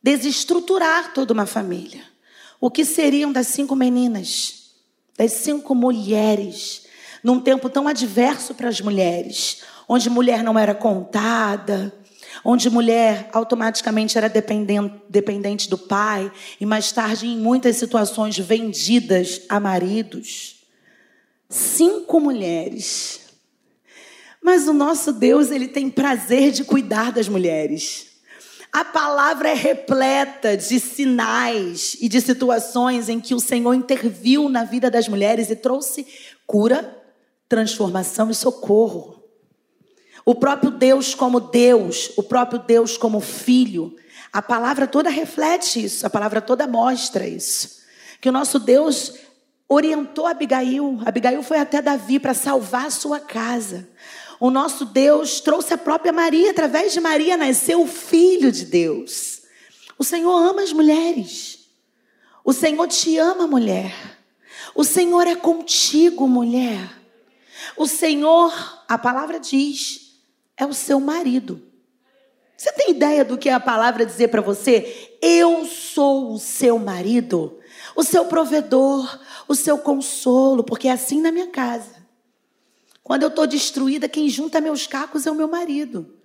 desestruturar 0.01 1.13
toda 1.13 1.34
uma 1.34 1.46
família. 1.46 2.04
O 2.60 2.72
que 2.72 2.84
seriam 2.84 3.32
das 3.32 3.46
cinco 3.46 3.75
meninas, 3.75 4.74
das 5.15 5.34
cinco 5.34 5.75
mulheres, 5.75 6.85
num 7.25 7.39
tempo 7.39 7.72
tão 7.72 7.88
adverso 7.88 8.53
para 8.53 8.70
as 8.70 8.79
mulheres, 8.79 9.63
onde 9.89 10.12
mulher 10.12 10.44
não 10.44 10.60
era 10.60 10.75
contada, 10.75 11.91
onde 12.44 12.70
mulher 12.70 13.32
automaticamente 13.34 14.15
era 14.15 14.29
dependente 14.29 15.67
do 15.67 15.75
pai 15.75 16.32
e 16.62 16.67
mais 16.67 16.91
tarde, 16.91 17.25
em 17.25 17.36
muitas 17.36 17.77
situações, 17.77 18.38
vendidas 18.38 19.41
a 19.50 19.60
maridos. 19.60 20.58
Cinco 21.50 22.20
mulheres. 22.20 23.22
Mas 24.39 24.67
o 24.67 24.74
nosso 24.74 25.12
Deus, 25.12 25.50
ele 25.50 25.67
tem 25.67 25.89
prazer 25.89 26.51
de 26.51 26.63
cuidar 26.63 27.12
das 27.12 27.27
mulheres. 27.27 28.05
A 28.72 28.86
palavra 28.86 29.50
é 29.50 29.55
repleta 29.55 30.55
de 30.55 30.79
sinais 30.79 31.98
e 32.00 32.08
de 32.08 32.22
situações 32.22 33.10
em 33.10 33.20
que 33.20 33.34
o 33.34 33.39
Senhor 33.39 33.74
interviu 33.74 34.48
na 34.48 34.63
vida 34.63 34.91
das 34.91 35.08
mulheres 35.08 35.50
e 35.50 35.55
trouxe 35.55 36.05
cura, 36.46 37.03
transformação 37.48 38.30
e 38.30 38.36
socorro. 38.36 39.24
O 40.25 40.34
próprio 40.34 40.72
Deus 40.72 41.14
como 41.14 41.40
Deus, 41.40 42.12
o 42.18 42.24
próprio 42.24 42.60
Deus 42.60 42.98
como 42.98 43.20
Filho, 43.20 43.96
a 44.34 44.42
palavra 44.42 44.88
toda 44.88 45.10
reflete 45.10 45.84
isso, 45.84 46.06
a 46.06 46.10
palavra 46.10 46.42
toda 46.42 46.68
mostra 46.68 47.28
isso. 47.28 47.84
Que 48.20 48.28
o 48.28 48.32
nosso 48.32 48.60
Deus 48.60 49.14
orientou 49.68 50.25
Abigail, 50.25 51.00
Abigail 51.06 51.42
foi 51.44 51.58
até 51.58 51.82
Davi 51.82 52.20
para 52.20 52.34
salvar 52.34 52.88
a 52.88 52.92
sua 52.92 53.20
casa. 53.20 53.88
O 54.40 54.50
nosso 54.50 54.84
Deus 54.86 55.40
trouxe 55.40 55.74
a 55.74 55.78
própria 55.78 56.12
Maria, 56.12 56.52
através 56.52 56.92
de 56.92 57.00
Maria 57.00 57.38
nasceu 57.38 57.82
o 57.82 57.88
Filho 57.88 58.52
de 58.52 58.66
Deus. 58.66 59.44
O 59.98 60.04
Senhor 60.04 60.36
ama 60.36 60.62
as 60.62 60.74
mulheres. 60.74 61.70
O 62.44 62.52
Senhor 62.52 62.88
te 62.88 63.18
ama, 63.18 63.48
mulher. 63.48 63.94
O 64.75 64.84
Senhor 64.84 65.25
é 65.25 65.36
contigo, 65.36 66.28
mulher. 66.28 67.04
O 67.75 67.88
Senhor, 67.88 68.53
a 68.88 68.98
palavra 68.98 69.39
diz, 69.39 70.19
é 70.57 70.65
o 70.65 70.74
seu 70.74 71.00
marido. 71.00 71.62
Você 72.57 72.72
tem 72.72 72.91
ideia 72.91 73.25
do 73.25 73.38
que 73.38 73.50
a 73.50 73.60
palavra 73.60 74.05
dizer 74.05 74.29
para 74.29 74.41
você? 74.41 75.17
Eu 75.22 75.65
sou 75.65 76.34
o 76.34 76.39
seu 76.39 76.79
marido, 76.79 77.60
o 77.95 78.03
seu 78.03 78.25
provedor, 78.25 79.19
o 79.48 79.55
seu 79.55 79.77
consolo, 79.77 80.63
porque 80.63 80.88
é 80.88 80.91
assim 80.91 81.22
na 81.22 81.31
minha 81.31 81.48
casa. 81.48 82.05
Quando 83.03 83.24
eu 83.24 83.29
estou 83.29 83.45
destruída, 83.45 84.10
quem 84.10 84.29
junta 84.29 84.62
meus 84.62 84.88
cacos 84.88 85.27
é 85.27 85.31
o 85.31 85.36
meu 85.36 85.48
marido. 85.48 86.15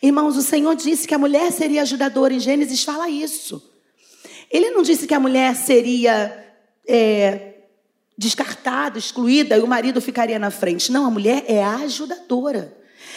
Irmãos, 0.00 0.36
o 0.36 0.42
Senhor 0.42 0.74
disse 0.74 1.06
que 1.06 1.14
a 1.14 1.18
mulher 1.18 1.52
seria 1.52 1.82
ajudadora. 1.82 2.32
Em 2.32 2.40
Gênesis 2.40 2.82
fala 2.82 3.10
isso. 3.10 3.62
Ele 4.50 4.70
não 4.70 4.82
disse 4.82 5.06
que 5.06 5.14
a 5.14 5.20
mulher 5.20 5.54
seria 5.54 6.54
é, 6.86 7.49
descartada, 8.20 8.98
excluída 8.98 9.56
e 9.56 9.62
o 9.62 9.66
marido 9.66 9.98
ficaria 9.98 10.38
na 10.38 10.50
frente. 10.50 10.92
Não, 10.92 11.06
a 11.06 11.10
mulher 11.10 11.42
é 11.48 11.64
a 11.64 11.76
ajudadora. 11.76 12.76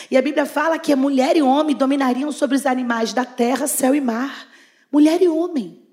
E 0.10 0.16
a 0.16 0.22
Bíblia 0.22 0.46
fala 0.46 0.80
que 0.80 0.94
a 0.94 0.96
mulher 0.96 1.36
e 1.36 1.42
homem 1.42 1.76
dominariam 1.76 2.32
sobre 2.32 2.56
os 2.56 2.66
animais 2.66 3.12
da 3.12 3.26
terra, 3.26 3.68
céu 3.68 3.94
e 3.94 4.00
mar. 4.00 4.48
Mulher 4.90 5.22
e 5.22 5.28
homem. 5.28 5.86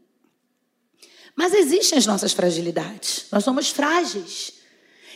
Mas 1.34 1.52
existem 1.54 1.98
as 1.98 2.06
nossas 2.06 2.32
fragilidades. 2.32 3.26
Nós 3.32 3.42
somos 3.42 3.70
frágeis. 3.70 4.52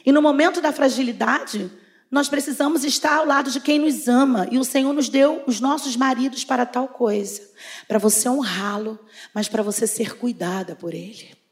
E 0.05 0.11
no 0.11 0.21
momento 0.21 0.61
da 0.61 0.73
fragilidade, 0.73 1.71
nós 2.11 2.29
precisamos 2.29 2.83
estar 2.83 3.19
ao 3.19 3.27
lado 3.27 3.49
de 3.49 3.61
quem 3.61 3.79
nos 3.79 4.09
ama. 4.09 4.49
E 4.51 4.59
o 4.59 4.65
Senhor 4.65 4.93
nos 4.93 5.09
deu 5.09 5.45
os 5.47 5.61
nossos 5.61 5.95
maridos 5.95 6.45
para 6.45 6.67
tal 6.67 6.89
coisa. 6.89 7.49
Para 7.87 8.01
você 8.01 8.29
honrá-lo, 8.29 8.99
mas 9.33 9.47
para 9.47 9.63
você 9.63 9.87
ser 9.87 10.17
cuidada 10.17 10.75
por 10.75 10.93
ele. 10.93 11.44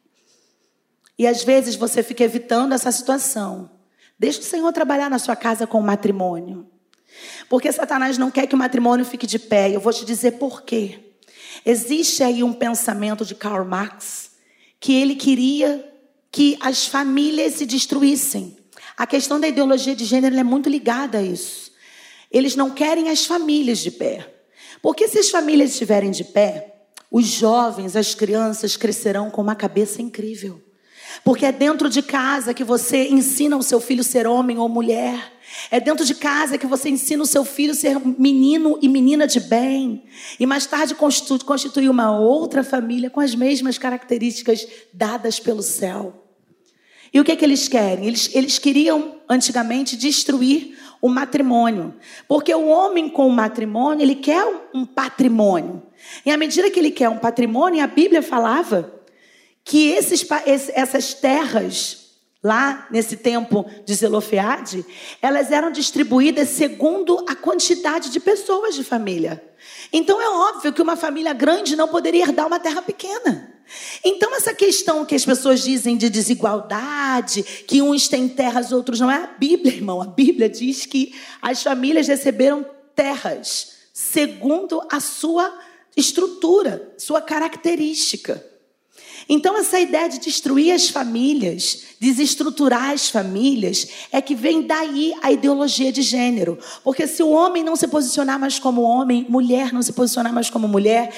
E 1.19 1.27
às 1.27 1.45
vezes 1.45 1.77
você 1.77 2.03
fica 2.03 2.25
evitando 2.25 2.73
essa 2.73 2.91
situação. 2.91 3.71
Deixa 4.19 4.41
o 4.41 4.45
Senhor 4.45 4.73
trabalhar 4.73 5.11
na 5.11 5.19
sua 5.19 5.37
casa 5.37 5.67
com 5.67 5.79
o 5.79 5.83
matrimônio. 5.83 6.67
Porque 7.49 7.71
Satanás 7.73 8.19
não 8.19 8.31
quer 8.31 8.47
que 8.47 8.55
o 8.55 8.59
matrimônio 8.59 9.05
fique 9.05 9.27
de 9.27 9.39
pé. 9.39 9.71
Eu 9.71 9.81
vou 9.81 9.93
te 9.93 10.05
dizer 10.05 10.33
por 10.33 10.63
quê. 10.63 10.99
Existe 11.65 12.23
aí 12.23 12.43
um 12.43 12.53
pensamento 12.53 13.25
de 13.25 13.35
Karl 13.35 13.65
Marx 13.65 14.31
que 14.81 14.95
ele 14.95 15.15
queria 15.15 15.89
que 16.31 16.57
as 16.61 16.87
famílias 16.87 17.55
se 17.55 17.67
destruíssem. 17.67 18.57
A 18.97 19.07
questão 19.07 19.39
da 19.39 19.47
ideologia 19.47 19.95
de 19.95 20.05
gênero 20.05 20.37
é 20.37 20.43
muito 20.43 20.69
ligada 20.69 21.19
a 21.19 21.23
isso. 21.23 21.71
Eles 22.31 22.57
não 22.57 22.71
querem 22.71 23.11
as 23.11 23.27
famílias 23.27 23.79
de 23.79 23.91
pé. 23.91 24.33
Porque 24.81 25.07
se 25.07 25.19
as 25.19 25.29
famílias 25.29 25.71
estiverem 25.71 26.11
de 26.11 26.25
pé, 26.25 26.87
os 27.11 27.27
jovens, 27.27 27.95
as 27.95 28.15
crianças 28.15 28.77
crescerão 28.77 29.31
com 29.31 29.43
uma 29.43 29.55
cabeça 29.55 30.01
incrível. 30.01 30.61
Porque 31.25 31.47
é 31.47 31.53
dentro 31.53 31.89
de 31.89 32.03
casa 32.03 32.55
que 32.55 32.65
você 32.65 33.09
ensina 33.09 33.57
o 33.57 33.63
seu 33.63 33.81
filho 33.81 34.05
ser 34.05 34.27
homem 34.27 34.59
ou 34.59 34.69
mulher. 34.69 35.33
É 35.71 35.79
dentro 35.79 36.05
de 36.05 36.15
casa 36.15 36.57
que 36.57 36.67
você 36.67 36.89
ensina 36.89 37.23
o 37.23 37.27
seu 37.27 37.45
filho 37.45 37.75
ser 37.75 37.99
menino 38.19 38.79
e 38.81 38.89
menina 38.89 39.27
de 39.27 39.41
bem. 39.41 40.05
E 40.41 40.47
mais 40.47 40.67
tarde 40.67 40.95
constituir 40.95 41.89
uma 41.89 42.19
outra 42.19 42.65
família 42.65 43.11
com 43.11 43.21
as 43.21 43.35
mesmas 43.35 43.79
características 43.79 44.67
dadas 44.93 45.39
pelo 45.39 45.63
céu. 45.63 46.23
E 47.13 47.21
o 47.21 47.25
que, 47.25 47.33
é 47.33 47.37
que 47.37 47.45
eles 47.45 47.69
querem? 47.69 48.07
Eles, 48.07 48.31
eles 48.35 48.59
queriam, 48.59 49.17
antigamente, 49.29 49.97
destruir 49.97 50.79
o 51.01 51.09
matrimônio. 51.09 51.95
Porque 52.27 52.55
o 52.55 52.69
homem 52.69 53.09
com 53.09 53.29
o 53.29 53.33
matrimônio, 53.33 54.03
ele 54.03 54.15
quer 54.15 54.43
um 54.73 54.87
patrimônio. 54.87 55.83
E 56.25 56.31
à 56.31 56.37
medida 56.39 56.71
que 56.71 56.81
ele 56.81 56.91
quer 56.91 57.11
um 57.11 57.19
patrimônio, 57.19 57.85
a 57.85 57.87
Bíblia 57.87 58.23
falava 58.23 59.02
que 59.65 59.91
esses, 59.91 60.27
essas 60.75 61.15
terras, 61.15 62.11
lá 62.43 62.87
nesse 62.91 63.17
tempo 63.17 63.65
de 63.85 63.95
Zelofeade, 63.95 64.85
elas 65.21 65.51
eram 65.51 65.71
distribuídas 65.71 66.49
segundo 66.51 67.25
a 67.29 67.35
quantidade 67.35 68.11
de 68.11 68.21
pessoas 68.21 68.75
de 68.75 68.83
família. 68.83 69.43
Então 69.93 70.21
é 70.21 70.29
óbvio 70.29 70.73
que 70.73 70.83
uma 70.83 70.97
família 70.97 71.33
grande 71.33 71.77
não 71.77 71.89
poderia 71.89 72.25
herdar 72.25 72.47
uma 72.47 72.59
terra 72.59 72.83
pequena. 72.83 73.53
Então, 74.05 74.35
essa 74.35 74.53
questão 74.53 75.05
que 75.05 75.15
as 75.15 75.25
pessoas 75.25 75.63
dizem 75.63 75.97
de 75.97 76.11
desigualdade, 76.11 77.43
que 77.43 77.81
uns 77.81 78.09
têm 78.09 78.29
terras, 78.29 78.73
outros 78.73 79.01
não, 79.01 79.11
é 79.11 79.17
a 79.17 79.27
Bíblia, 79.27 79.75
irmão. 79.75 80.03
A 80.03 80.07
Bíblia 80.07 80.49
diz 80.49 80.85
que 80.85 81.15
as 81.41 81.63
famílias 81.63 82.09
receberam 82.09 82.67
terras 82.95 83.73
segundo 83.93 84.83
a 84.91 85.01
sua 85.01 85.59
estrutura, 85.97 86.93
sua 86.99 87.21
característica. 87.21 88.52
Então, 89.29 89.57
essa 89.57 89.79
ideia 89.79 90.09
de 90.09 90.19
destruir 90.19 90.73
as 90.73 90.89
famílias, 90.89 91.83
desestruturar 92.01 92.91
as 92.91 93.09
famílias, 93.09 93.89
é 94.11 94.21
que 94.21 94.35
vem 94.35 94.67
daí 94.67 95.15
a 95.23 95.31
ideologia 95.31 95.93
de 95.93 96.03
gênero. 96.03 96.59
Porque 96.83 97.07
se 97.07 97.23
o 97.23 97.31
homem 97.31 97.63
não 97.63 97.77
se 97.77 97.89
posicionar 97.89 98.39
mais 98.39 98.59
como 98.59 98.83
homem, 98.83 99.27
mulher 99.29 99.73
não 99.73 99.83
se 99.83 99.93
posicionar 99.93 100.33
mais 100.33 100.51
como 100.51 100.69
mulher, 100.69 101.13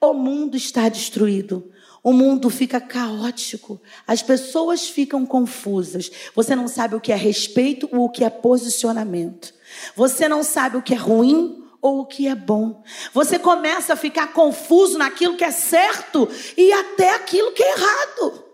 o 0.00 0.12
mundo 0.12 0.56
está 0.56 0.88
destruído. 0.88 1.70
O 2.04 2.12
mundo 2.12 2.50
fica 2.50 2.80
caótico, 2.80 3.80
as 4.04 4.22
pessoas 4.22 4.88
ficam 4.88 5.24
confusas. 5.24 6.10
Você 6.34 6.56
não 6.56 6.66
sabe 6.66 6.96
o 6.96 7.00
que 7.00 7.12
é 7.12 7.16
respeito 7.16 7.88
ou 7.92 8.06
o 8.06 8.10
que 8.10 8.24
é 8.24 8.30
posicionamento. 8.30 9.54
Você 9.94 10.28
não 10.28 10.42
sabe 10.42 10.76
o 10.76 10.82
que 10.82 10.94
é 10.94 10.96
ruim 10.96 11.61
ou 11.82 12.00
o 12.00 12.06
que 12.06 12.28
é 12.28 12.34
bom. 12.34 12.82
Você 13.12 13.40
começa 13.40 13.94
a 13.94 13.96
ficar 13.96 14.28
confuso 14.28 14.96
naquilo 14.96 15.36
que 15.36 15.44
é 15.44 15.50
certo 15.50 16.28
e 16.56 16.72
até 16.72 17.10
aquilo 17.16 17.50
que 17.50 17.62
é 17.62 17.72
errado. 17.72 18.44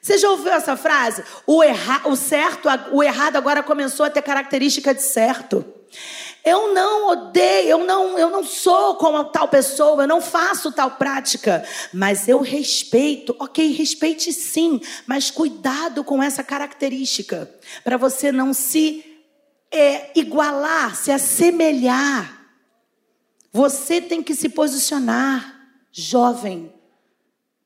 Você 0.00 0.18
já 0.18 0.30
ouviu 0.30 0.52
essa 0.52 0.76
frase? 0.76 1.22
O, 1.46 1.62
erra, 1.62 2.08
o 2.08 2.16
certo, 2.16 2.68
o 2.90 3.02
errado 3.02 3.36
agora 3.36 3.62
começou 3.62 4.04
a 4.04 4.10
ter 4.10 4.22
característica 4.22 4.94
de 4.94 5.02
certo. 5.02 5.64
Eu 6.44 6.74
não 6.74 7.08
odeio, 7.08 7.68
eu 7.68 7.78
não, 7.86 8.18
eu 8.18 8.28
não 8.28 8.44
sou 8.44 8.96
como 8.96 9.24
tal 9.24 9.48
pessoa, 9.48 10.02
eu 10.02 10.08
não 10.08 10.20
faço 10.20 10.70
tal 10.72 10.90
prática, 10.90 11.64
mas 11.92 12.28
eu 12.28 12.40
respeito. 12.40 13.34
Ok, 13.38 13.72
respeite 13.72 14.30
sim, 14.30 14.80
mas 15.06 15.30
cuidado 15.30 16.04
com 16.04 16.22
essa 16.22 16.42
característica, 16.42 17.50
para 17.82 17.96
você 17.96 18.30
não 18.30 18.52
se 18.52 19.02
é, 19.72 20.10
igualar, 20.14 20.94
se 20.94 21.10
assemelhar. 21.10 22.43
Você 23.54 24.00
tem 24.00 24.22
que 24.22 24.34
se 24.34 24.50
posicionar, 24.50 25.70
jovem, 25.90 26.74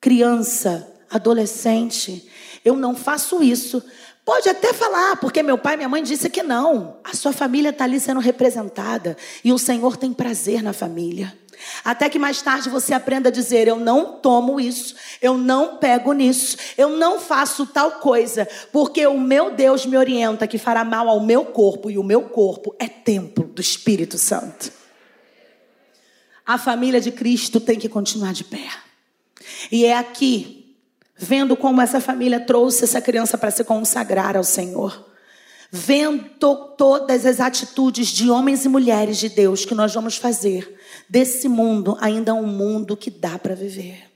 criança, 0.01 0.94
adolescente. 1.11 2.31
Eu 2.64 2.77
não 2.77 2.94
faço 2.94 3.42
isso 3.42 3.83
Pode 4.29 4.46
até 4.46 4.74
falar, 4.74 5.16
porque 5.16 5.42
meu 5.42 5.57
pai 5.57 5.72
e 5.72 5.77
minha 5.79 5.88
mãe 5.88 6.03
disse 6.03 6.29
que 6.29 6.42
não. 6.42 6.98
A 7.03 7.16
sua 7.16 7.33
família 7.33 7.70
está 7.70 7.85
ali 7.85 7.98
sendo 7.98 8.20
representada 8.20 9.16
e 9.42 9.51
o 9.55 9.59
Senhor 9.59 9.96
tem 9.96 10.12
prazer 10.12 10.62
na 10.62 10.74
família. 10.74 11.35
Até 11.83 12.11
que 12.11 12.18
mais 12.18 12.42
tarde 12.42 12.68
você 12.68 12.92
aprenda 12.92 13.31
a 13.31 13.33
dizer: 13.33 13.66
Eu 13.66 13.77
não 13.77 14.18
tomo 14.18 14.61
isso, 14.61 14.94
eu 15.22 15.38
não 15.38 15.79
pego 15.79 16.12
nisso, 16.12 16.59
eu 16.77 16.90
não 16.90 17.18
faço 17.18 17.64
tal 17.68 17.92
coisa, 17.92 18.46
porque 18.70 19.07
o 19.07 19.18
meu 19.18 19.53
Deus 19.53 19.87
me 19.87 19.96
orienta 19.96 20.46
que 20.46 20.59
fará 20.59 20.85
mal 20.85 21.09
ao 21.09 21.20
meu 21.20 21.46
corpo 21.46 21.90
e 21.90 21.96
o 21.96 22.05
meu 22.05 22.24
corpo 22.24 22.77
é 22.79 22.87
templo 22.87 23.44
do 23.44 23.62
Espírito 23.62 24.18
Santo. 24.18 24.78
A 26.49 26.57
família 26.57 26.99
de 26.99 27.13
Cristo 27.13 27.61
tem 27.61 27.79
que 27.79 27.91
continuar 27.91 28.33
de 28.33 28.43
pé. 28.43 28.71
E 29.71 29.85
é 29.85 29.99
aqui 29.99 30.75
vendo 31.15 31.55
como 31.55 31.83
essa 31.83 32.01
família 32.01 32.41
trouxe 32.41 32.85
essa 32.85 33.03
criança 33.03 33.37
para 33.37 33.51
se 33.51 33.63
consagrar 33.65 34.35
ao 34.35 34.43
Senhor. 34.43 35.07
vendo 35.71 36.25
todas 36.79 37.27
as 37.27 37.41
atitudes 37.41 38.09
de 38.09 38.31
homens 38.31 38.65
e 38.65 38.69
mulheres 38.71 39.19
de 39.19 39.29
Deus 39.29 39.67
que 39.67 39.75
nós 39.75 39.93
vamos 39.93 40.17
fazer 40.17 40.81
desse 41.07 41.47
mundo 41.47 41.99
ainda 42.01 42.33
um 42.33 42.47
mundo 42.47 42.97
que 42.97 43.11
dá 43.11 43.39
para 43.39 43.55
viver. 43.55 44.08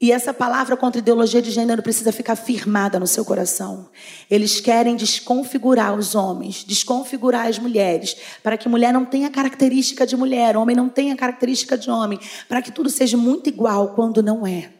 E 0.00 0.12
essa 0.12 0.32
palavra 0.32 0.76
contra 0.76 1.00
ideologia 1.00 1.42
de 1.42 1.50
gênero 1.50 1.82
precisa 1.82 2.12
ficar 2.12 2.36
firmada 2.36 3.00
no 3.00 3.06
seu 3.06 3.24
coração. 3.24 3.88
Eles 4.30 4.60
querem 4.60 4.94
desconfigurar 4.94 5.92
os 5.98 6.14
homens, 6.14 6.62
desconfigurar 6.62 7.48
as 7.48 7.58
mulheres, 7.58 8.16
para 8.40 8.56
que 8.56 8.68
mulher 8.68 8.92
não 8.92 9.04
tenha 9.04 9.28
característica 9.28 10.06
de 10.06 10.16
mulher, 10.16 10.56
homem 10.56 10.76
não 10.76 10.88
tenha 10.88 11.16
característica 11.16 11.76
de 11.76 11.90
homem, 11.90 12.20
para 12.48 12.62
que 12.62 12.70
tudo 12.70 12.88
seja 12.88 13.16
muito 13.16 13.48
igual 13.48 13.94
quando 13.94 14.22
não 14.22 14.46
é. 14.46 14.70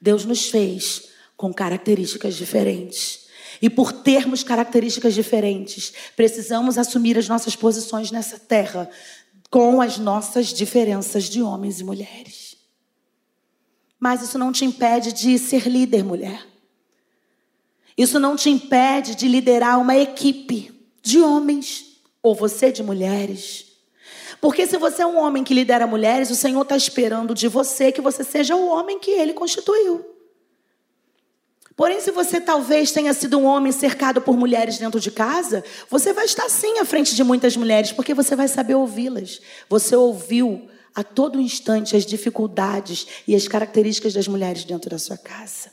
Deus 0.00 0.24
nos 0.24 0.48
fez 0.48 1.08
com 1.36 1.52
características 1.52 2.36
diferentes. 2.36 3.28
E 3.60 3.68
por 3.68 3.92
termos 3.92 4.44
características 4.44 5.14
diferentes, 5.14 5.92
precisamos 6.14 6.78
assumir 6.78 7.18
as 7.18 7.28
nossas 7.28 7.56
posições 7.56 8.12
nessa 8.12 8.38
terra 8.38 8.88
com 9.50 9.82
as 9.82 9.98
nossas 9.98 10.46
diferenças 10.46 11.24
de 11.24 11.42
homens 11.42 11.80
e 11.80 11.84
mulheres. 11.84 12.49
Mas 14.00 14.22
isso 14.22 14.38
não 14.38 14.50
te 14.50 14.64
impede 14.64 15.12
de 15.12 15.38
ser 15.38 15.68
líder, 15.68 16.02
mulher. 16.02 16.46
Isso 17.96 18.18
não 18.18 18.34
te 18.34 18.48
impede 18.48 19.14
de 19.14 19.28
liderar 19.28 19.78
uma 19.78 19.94
equipe 19.94 20.72
de 21.02 21.20
homens 21.20 22.00
ou 22.22 22.34
você 22.34 22.72
de 22.72 22.82
mulheres. 22.82 23.66
Porque 24.40 24.66
se 24.66 24.78
você 24.78 25.02
é 25.02 25.06
um 25.06 25.18
homem 25.18 25.44
que 25.44 25.52
lidera 25.52 25.86
mulheres, 25.86 26.30
o 26.30 26.34
Senhor 26.34 26.62
está 26.62 26.74
esperando 26.74 27.34
de 27.34 27.46
você 27.46 27.92
que 27.92 28.00
você 28.00 28.24
seja 28.24 28.56
o 28.56 28.68
homem 28.68 28.98
que 28.98 29.10
ele 29.10 29.34
constituiu. 29.34 30.02
Porém, 31.76 32.00
se 32.00 32.10
você 32.10 32.40
talvez 32.40 32.90
tenha 32.92 33.12
sido 33.12 33.38
um 33.38 33.44
homem 33.44 33.70
cercado 33.70 34.22
por 34.22 34.34
mulheres 34.36 34.78
dentro 34.78 34.98
de 34.98 35.10
casa, 35.10 35.62
você 35.90 36.12
vai 36.14 36.24
estar 36.24 36.48
sim 36.48 36.78
à 36.78 36.86
frente 36.86 37.14
de 37.14 37.22
muitas 37.22 37.54
mulheres, 37.54 37.92
porque 37.92 38.14
você 38.14 38.34
vai 38.34 38.48
saber 38.48 38.74
ouvi-las. 38.74 39.40
Você 39.68 39.94
ouviu 39.94 40.69
a 40.94 41.02
todo 41.02 41.40
instante 41.40 41.96
as 41.96 42.04
dificuldades 42.04 43.06
e 43.26 43.34
as 43.34 43.46
características 43.46 44.12
das 44.12 44.26
mulheres 44.28 44.64
dentro 44.64 44.90
da 44.90 44.98
sua 44.98 45.16
casa. 45.16 45.70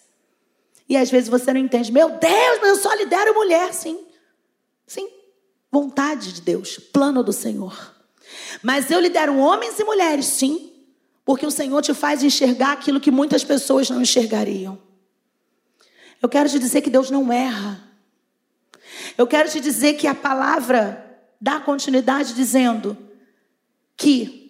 E 0.87 0.95
às 0.95 1.09
vezes 1.09 1.29
você 1.29 1.51
não 1.53 1.59
entende, 1.59 1.91
meu 1.91 2.09
Deus, 2.09 2.59
mas 2.61 2.69
eu 2.69 2.75
só 2.77 2.93
lidero 2.93 3.33
mulher, 3.33 3.73
sim. 3.73 4.05
Sim, 4.85 5.09
vontade 5.71 6.31
de 6.33 6.41
Deus, 6.41 6.77
plano 6.77 7.23
do 7.23 7.33
Senhor. 7.33 7.95
Mas 8.61 8.89
eu 8.89 8.99
lidero 8.99 9.37
homens 9.37 9.79
e 9.79 9.83
mulheres, 9.83 10.25
sim, 10.25 10.71
porque 11.25 11.45
o 11.45 11.51
Senhor 11.51 11.81
te 11.81 11.93
faz 11.93 12.23
enxergar 12.23 12.71
aquilo 12.71 13.01
que 13.01 13.11
muitas 13.11 13.43
pessoas 13.43 13.89
não 13.89 14.01
enxergariam. 14.01 14.81
Eu 16.21 16.29
quero 16.29 16.49
te 16.49 16.57
dizer 16.57 16.81
que 16.81 16.89
Deus 16.89 17.11
não 17.11 17.31
erra. 17.31 17.83
Eu 19.17 19.27
quero 19.27 19.49
te 19.49 19.59
dizer 19.59 19.95
que 19.95 20.07
a 20.07 20.15
palavra 20.15 21.03
dá 21.39 21.59
continuidade 21.59 22.33
dizendo 22.33 22.97
que 23.95 24.46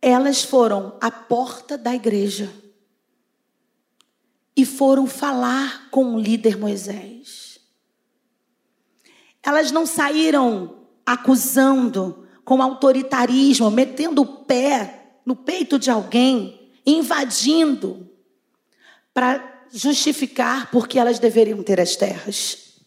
elas 0.00 0.42
foram 0.42 0.96
à 1.00 1.10
porta 1.10 1.76
da 1.76 1.94
igreja 1.94 2.52
e 4.56 4.64
foram 4.64 5.06
falar 5.06 5.90
com 5.90 6.14
o 6.14 6.20
líder 6.20 6.56
Moisés. 6.56 7.58
Elas 9.42 9.70
não 9.70 9.86
saíram 9.86 10.86
acusando 11.04 12.26
com 12.44 12.62
autoritarismo, 12.62 13.70
metendo 13.70 14.22
o 14.22 14.26
pé 14.44 15.18
no 15.24 15.36
peito 15.36 15.78
de 15.78 15.90
alguém, 15.90 16.70
invadindo 16.86 18.08
para 19.12 19.66
justificar 19.72 20.70
porque 20.70 20.98
elas 20.98 21.18
deveriam 21.18 21.62
ter 21.62 21.80
as 21.80 21.96
terras. 21.96 22.80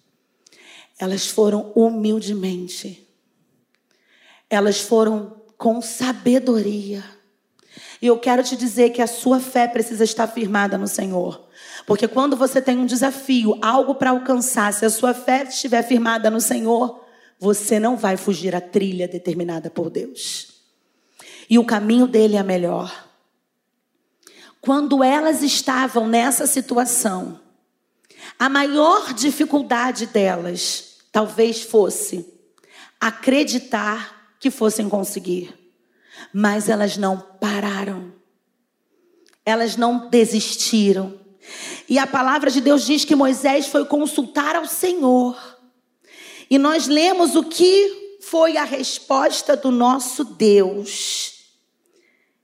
Elas 0.98 1.28
foram 1.28 1.72
humildemente. 1.76 3.08
Elas 4.50 4.82
foram 4.82 5.39
com 5.60 5.82
sabedoria. 5.82 7.04
E 8.02 8.08
eu 8.08 8.18
quero 8.18 8.42
te 8.42 8.56
dizer 8.56 8.92
que 8.92 9.02
a 9.02 9.08
sua 9.08 9.42
fé 9.42 9.68
precisa 9.68 10.06
estar 10.06 10.26
firmada 10.26 10.78
no 10.78 10.88
Senhor. 10.88 11.48
Porque 11.86 12.08
quando 12.08 12.38
você 12.38 12.62
tem 12.62 12.78
um 12.78 12.86
desafio, 12.86 13.60
algo 13.62 13.94
para 13.94 14.12
alcançar, 14.12 14.74
se 14.74 14.86
a 14.86 14.90
sua 14.90 15.14
fé 15.14 15.44
estiver 15.44 15.84
firmada 15.84 16.32
no 16.32 16.40
Senhor, 16.40 17.04
você 17.38 17.78
não 17.78 17.98
vai 17.98 18.16
fugir 18.16 18.56
a 18.56 18.62
trilha 18.62 19.06
determinada 19.06 19.70
por 19.70 19.90
Deus. 19.90 20.62
E 21.50 21.60
o 21.60 21.66
caminho 21.66 22.08
dele 22.08 22.38
é 22.38 22.44
melhor. 22.44 23.08
Quando 24.62 25.04
elas 25.04 25.44
estavam 25.44 26.08
nessa 26.08 26.48
situação, 26.48 27.38
a 28.38 28.48
maior 28.48 29.14
dificuldade 29.14 30.06
delas 30.06 31.00
talvez 31.12 31.64
fosse 31.64 32.26
acreditar 33.00 34.19
que 34.40 34.50
fossem 34.50 34.88
conseguir. 34.88 35.54
Mas 36.34 36.70
elas 36.70 36.98
não 36.98 37.18
pararam. 37.18 38.14
Elas 39.46 39.76
não 39.76 40.10
desistiram. 40.10 41.20
E 41.88 41.98
a 41.98 42.08
palavra 42.08 42.50
de 42.52 42.62
Deus 42.62 42.86
diz 42.86 43.04
que 43.04 43.16
Moisés 43.16 43.68
foi 43.68 43.86
consultar 43.86 44.56
ao 44.56 44.66
Senhor. 44.66 45.38
E 46.50 46.58
nós 46.58 46.88
lemos 46.88 47.36
o 47.36 47.44
que 47.44 48.18
foi 48.22 48.58
a 48.58 48.64
resposta 48.64 49.56
do 49.56 49.72
nosso 49.72 50.24
Deus. 50.24 51.40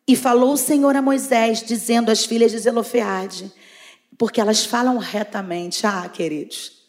E 0.08 0.16
falou 0.16 0.54
o 0.54 0.58
Senhor 0.58 0.96
a 0.96 1.02
Moisés, 1.02 1.64
dizendo 1.64 2.12
às 2.12 2.26
filhas 2.26 2.52
de 2.52 2.60
Zelofeade, 2.60 3.52
porque 4.18 4.40
elas 4.40 4.66
falam 4.66 4.98
retamente, 4.98 5.86
ah, 5.86 6.08
queridos, 6.08 6.84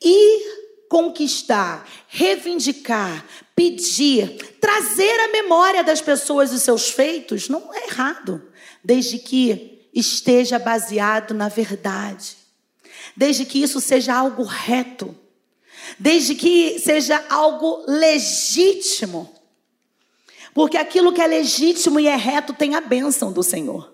e 0.00 0.67
conquistar, 0.88 1.86
reivindicar, 2.08 3.24
pedir, 3.54 4.56
trazer 4.60 5.20
à 5.20 5.28
memória 5.28 5.84
das 5.84 6.00
pessoas 6.00 6.52
os 6.52 6.62
seus 6.62 6.88
feitos, 6.90 7.48
não 7.48 7.72
é 7.74 7.86
errado, 7.86 8.42
desde 8.82 9.18
que 9.18 9.88
esteja 9.92 10.58
baseado 10.58 11.34
na 11.34 11.48
verdade, 11.48 12.36
desde 13.16 13.44
que 13.44 13.62
isso 13.62 13.80
seja 13.80 14.14
algo 14.14 14.42
reto, 14.42 15.14
desde 15.98 16.34
que 16.34 16.78
seja 16.78 17.24
algo 17.28 17.84
legítimo. 17.86 19.34
Porque 20.54 20.76
aquilo 20.76 21.12
que 21.12 21.20
é 21.20 21.26
legítimo 21.26 22.00
e 22.00 22.08
é 22.08 22.16
reto 22.16 22.52
tem 22.52 22.74
a 22.74 22.80
bênção 22.80 23.32
do 23.32 23.42
Senhor. 23.42 23.92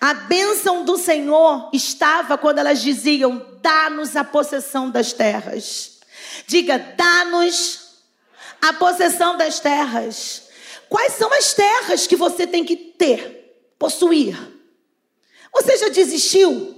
A 0.00 0.14
bênção 0.14 0.84
do 0.84 0.96
Senhor 0.96 1.70
estava 1.72 2.36
quando 2.36 2.58
elas 2.58 2.82
diziam: 2.82 3.44
dá-nos 3.62 4.16
a 4.16 4.24
possessão 4.24 4.90
das 4.90 5.12
terras. 5.12 5.93
Diga, 6.46 6.78
dá-nos 6.78 8.02
a 8.60 8.72
possessão 8.72 9.36
das 9.36 9.60
terras. 9.60 10.48
Quais 10.88 11.14
são 11.14 11.32
as 11.32 11.54
terras 11.54 12.06
que 12.06 12.16
você 12.16 12.46
tem 12.46 12.64
que 12.64 12.76
ter, 12.76 13.72
possuir? 13.78 14.36
Você 15.52 15.76
já 15.76 15.88
desistiu? 15.88 16.74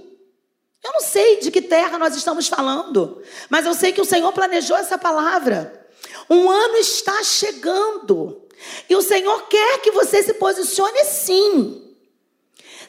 Eu 0.83 0.93
não 0.93 1.01
sei 1.01 1.39
de 1.39 1.51
que 1.51 1.61
terra 1.61 1.97
nós 1.97 2.15
estamos 2.15 2.47
falando, 2.47 3.21
mas 3.49 3.65
eu 3.65 3.73
sei 3.73 3.91
que 3.91 4.01
o 4.01 4.05
Senhor 4.05 4.31
planejou 4.31 4.77
essa 4.77 4.97
palavra. 4.97 5.87
Um 6.29 6.49
ano 6.49 6.77
está 6.77 7.23
chegando 7.23 8.47
e 8.89 8.95
o 8.95 9.01
Senhor 9.01 9.47
quer 9.47 9.81
que 9.81 9.91
você 9.91 10.23
se 10.23 10.33
posicione 10.35 11.03
sim. 11.05 11.95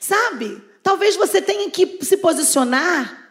Sabe? 0.01 0.63
Talvez 0.83 1.17
você 1.17 1.43
tenha 1.43 1.71
que 1.71 1.99
se 2.03 2.17
posicionar 2.19 3.28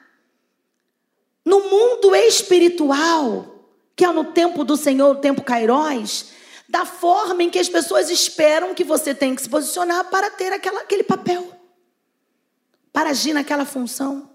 no 1.47 1.61
mundo 1.61 2.13
espiritual, 2.13 3.63
que 3.95 4.03
é 4.03 4.11
no 4.11 4.25
tempo 4.25 4.65
do 4.65 4.75
Senhor, 4.75 5.09
o 5.09 5.21
tempo 5.21 5.41
Cairós, 5.41 6.33
da 6.67 6.83
forma 6.83 7.41
em 7.41 7.49
que 7.49 7.57
as 7.57 7.69
pessoas 7.69 8.09
esperam 8.09 8.75
que 8.75 8.83
você 8.83 9.15
tenha 9.15 9.33
que 9.33 9.41
se 9.41 9.47
posicionar 9.47 10.09
para 10.09 10.29
ter 10.29 10.51
aquela, 10.51 10.81
aquele 10.81 11.03
papel, 11.03 11.49
para 12.91 13.11
agir 13.11 13.31
naquela 13.31 13.63
função. 13.63 14.29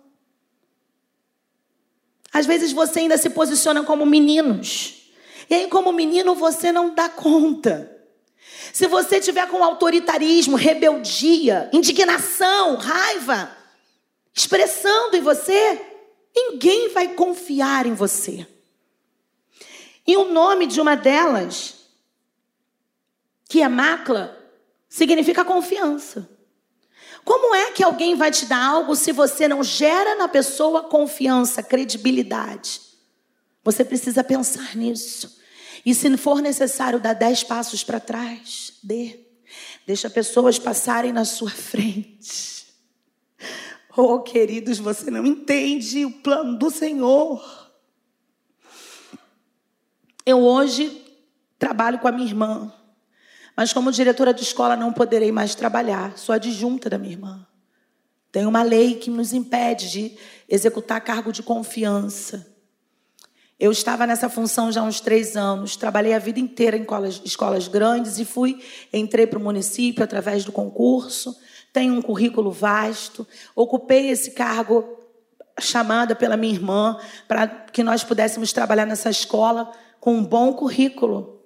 Às 2.32 2.46
vezes 2.46 2.72
você 2.72 3.00
ainda 3.00 3.18
se 3.18 3.28
posiciona 3.28 3.84
como 3.84 4.06
meninos. 4.06 5.12
E 5.50 5.54
aí, 5.54 5.68
como 5.68 5.92
menino, 5.92 6.34
você 6.34 6.72
não 6.72 6.94
dá 6.94 7.10
conta. 7.10 7.94
Se 8.72 8.86
você 8.86 9.20
tiver 9.20 9.46
com 9.48 9.62
autoritarismo, 9.62 10.56
rebeldia, 10.56 11.68
indignação, 11.74 12.76
raiva, 12.76 13.54
expressando 14.32 15.14
em 15.14 15.20
você, 15.20 15.91
Ninguém 16.34 16.88
vai 16.90 17.14
confiar 17.14 17.86
em 17.86 17.94
você. 17.94 18.46
E 20.06 20.16
o 20.16 20.32
nome 20.32 20.66
de 20.66 20.80
uma 20.80 20.96
delas, 20.96 21.74
que 23.48 23.62
é 23.62 23.68
Macla, 23.68 24.36
significa 24.88 25.44
confiança. 25.44 26.28
Como 27.24 27.54
é 27.54 27.70
que 27.70 27.84
alguém 27.84 28.16
vai 28.16 28.30
te 28.30 28.46
dar 28.46 28.64
algo 28.64 28.96
se 28.96 29.12
você 29.12 29.46
não 29.46 29.62
gera 29.62 30.16
na 30.16 30.26
pessoa 30.26 30.84
confiança, 30.84 31.62
credibilidade? 31.62 32.80
Você 33.62 33.84
precisa 33.84 34.24
pensar 34.24 34.74
nisso. 34.74 35.40
E 35.86 35.94
se 35.94 36.16
for 36.16 36.40
necessário 36.40 37.00
dar 37.00 37.12
dez 37.12 37.44
passos 37.44 37.84
para 37.84 38.00
trás, 38.00 38.74
dê. 38.82 39.20
Deixa 39.86 40.10
pessoas 40.10 40.58
passarem 40.58 41.12
na 41.12 41.24
sua 41.24 41.50
frente. 41.50 42.61
Oh, 43.94 44.20
queridos, 44.20 44.78
você 44.78 45.10
não 45.10 45.26
entende 45.26 46.06
o 46.06 46.10
plano 46.10 46.56
do 46.56 46.70
Senhor. 46.70 47.70
Eu 50.24 50.38
hoje 50.40 51.04
trabalho 51.58 51.98
com 51.98 52.08
a 52.08 52.12
minha 52.12 52.26
irmã, 52.26 52.72
mas 53.54 53.72
como 53.72 53.92
diretora 53.92 54.32
de 54.32 54.42
escola 54.42 54.76
não 54.76 54.92
poderei 54.92 55.30
mais 55.30 55.54
trabalhar, 55.54 56.16
sou 56.16 56.34
adjunta 56.34 56.88
da 56.88 56.96
minha 56.96 57.12
irmã. 57.12 57.46
Tem 58.30 58.46
uma 58.46 58.62
lei 58.62 58.94
que 58.94 59.10
nos 59.10 59.34
impede 59.34 59.90
de 59.90 60.16
executar 60.48 61.02
cargo 61.02 61.30
de 61.30 61.42
confiança. 61.42 62.50
Eu 63.60 63.70
estava 63.70 64.06
nessa 64.06 64.30
função 64.30 64.72
já 64.72 64.80
há 64.80 64.84
uns 64.84 65.00
três 65.00 65.36
anos, 65.36 65.76
trabalhei 65.76 66.14
a 66.14 66.18
vida 66.18 66.40
inteira 66.40 66.78
em 66.78 66.80
escolas, 66.80 67.20
escolas 67.24 67.68
grandes 67.68 68.18
e 68.18 68.24
fui, 68.24 68.60
entrei 68.90 69.26
para 69.26 69.38
o 69.38 69.42
município 69.42 70.02
através 70.02 70.44
do 70.46 70.50
concurso, 70.50 71.36
tenho 71.72 71.94
um 71.94 72.02
currículo 72.02 72.50
vasto, 72.50 73.26
ocupei 73.54 74.10
esse 74.10 74.32
cargo 74.32 74.98
chamada 75.58 76.14
pela 76.14 76.36
minha 76.36 76.52
irmã 76.52 76.98
para 77.26 77.46
que 77.46 77.82
nós 77.82 78.04
pudéssemos 78.04 78.52
trabalhar 78.52 78.86
nessa 78.86 79.10
escola 79.10 79.72
com 79.98 80.14
um 80.14 80.24
bom 80.24 80.52
currículo, 80.52 81.40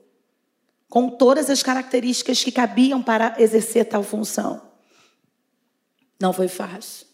com 0.89 1.09
todas 1.11 1.51
as 1.51 1.63
características 1.63 2.43
que 2.43 2.51
cabiam 2.51 3.03
para 3.03 3.35
exercer 3.39 3.85
tal 3.85 4.03
função. 4.03 4.63
Não 6.21 6.33
foi 6.33 6.49
fácil. 6.49 7.07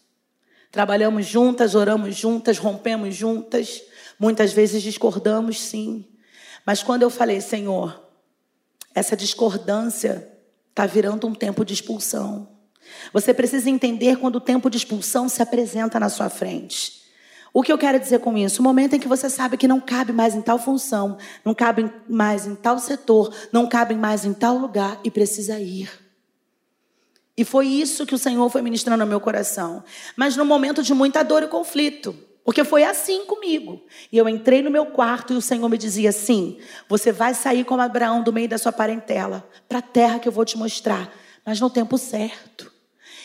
Trabalhamos 0.71 1.25
juntas, 1.25 1.75
oramos 1.75 2.15
juntas, 2.15 2.57
rompemos 2.57 3.13
juntas. 3.13 3.83
Muitas 4.17 4.53
vezes 4.53 4.81
discordamos, 4.81 5.59
sim. 5.59 6.07
Mas 6.65 6.81
quando 6.81 7.03
eu 7.03 7.09
falei, 7.09 7.41
Senhor, 7.41 8.09
essa 8.95 9.15
discordância 9.15 10.31
está 10.69 10.85
virando 10.85 11.27
um 11.27 11.35
tempo 11.35 11.65
de 11.65 11.73
expulsão. 11.73 12.52
Você 13.11 13.33
precisa 13.33 13.69
entender 13.69 14.17
quando 14.17 14.37
o 14.37 14.41
tempo 14.41 14.69
de 14.69 14.77
expulsão 14.77 15.29
se 15.29 15.41
apresenta 15.41 15.99
na 15.99 16.09
sua 16.09 16.29
frente. 16.29 17.03
O 17.53 17.61
que 17.61 17.71
eu 17.71 17.77
quero 17.77 17.99
dizer 17.99 18.19
com 18.19 18.35
isso? 18.35 18.61
O 18.61 18.63
momento 18.63 18.95
em 18.95 18.99
que 18.99 19.07
você 19.07 19.29
sabe 19.29 19.57
que 19.57 19.67
não 19.67 19.79
cabe 19.79 20.11
mais 20.11 20.33
em 20.33 20.41
tal 20.41 20.57
função, 20.57 21.17
não 21.45 21.53
cabe 21.53 21.91
mais 22.09 22.47
em 22.47 22.55
tal 22.55 22.79
setor, 22.79 23.31
não 23.51 23.67
cabe 23.67 23.93
mais 23.93 24.25
em 24.25 24.33
tal 24.33 24.57
lugar 24.57 24.99
e 25.03 25.11
precisa 25.11 25.59
ir. 25.59 25.89
E 27.37 27.45
foi 27.45 27.67
isso 27.67 28.05
que 28.05 28.15
o 28.15 28.17
Senhor 28.17 28.49
foi 28.49 28.61
ministrando 28.63 29.03
no 29.03 29.09
meu 29.09 29.19
coração. 29.19 29.83
Mas 30.15 30.35
no 30.35 30.43
momento 30.43 30.81
de 30.81 30.93
muita 30.95 31.21
dor 31.21 31.43
e 31.43 31.47
conflito. 31.47 32.15
Porque 32.43 32.63
foi 32.63 32.83
assim 32.83 33.25
comigo. 33.25 33.81
E 34.11 34.17
eu 34.17 34.27
entrei 34.27 34.61
no 34.61 34.71
meu 34.71 34.87
quarto 34.87 35.33
e 35.33 35.35
o 35.35 35.41
Senhor 35.41 35.69
me 35.69 35.77
dizia 35.77 36.09
assim: 36.09 36.57
Você 36.89 37.11
vai 37.11 37.33
sair 37.33 37.63
como 37.63 37.81
Abraão 37.81 38.21
do 38.21 38.33
meio 38.33 38.49
da 38.49 38.57
sua 38.57 38.71
parentela, 38.71 39.47
para 39.69 39.79
a 39.79 39.83
terra 39.83 40.19
que 40.19 40.27
eu 40.27 40.31
vou 40.31 40.43
te 40.43 40.57
mostrar, 40.57 41.13
mas 41.45 41.59
no 41.59 41.69
tempo 41.69 41.97
certo. 41.97 42.72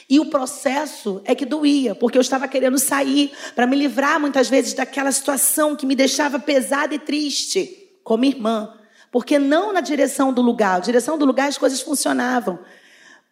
E 0.09 0.19
o 0.19 0.27
processo 0.27 1.21
é 1.25 1.35
que 1.35 1.45
doía, 1.45 1.95
porque 1.95 2.17
eu 2.17 2.23
estava 2.23 2.49
querendo 2.49 2.79
sair 2.79 3.31
para 3.55 3.67
me 3.67 3.77
livrar 3.77 4.19
muitas 4.19 4.49
vezes 4.49 4.73
daquela 4.73 5.13
situação 5.13 5.77
que 5.77 5.85
me 5.85 5.95
deixava 5.95 6.39
pesada 6.39 6.95
e 6.95 6.99
triste, 6.99 7.91
como 8.03 8.25
irmã. 8.25 8.73
Porque 9.13 9.39
não 9.39 9.71
na 9.73 9.83
direção 9.83 10.33
do 10.33 10.41
lugar, 10.41 10.79
na 10.79 10.85
direção 10.85 11.19
do 11.19 11.27
lugar 11.27 11.49
as 11.49 11.59
coisas 11.59 11.83
funcionavam. 11.83 12.59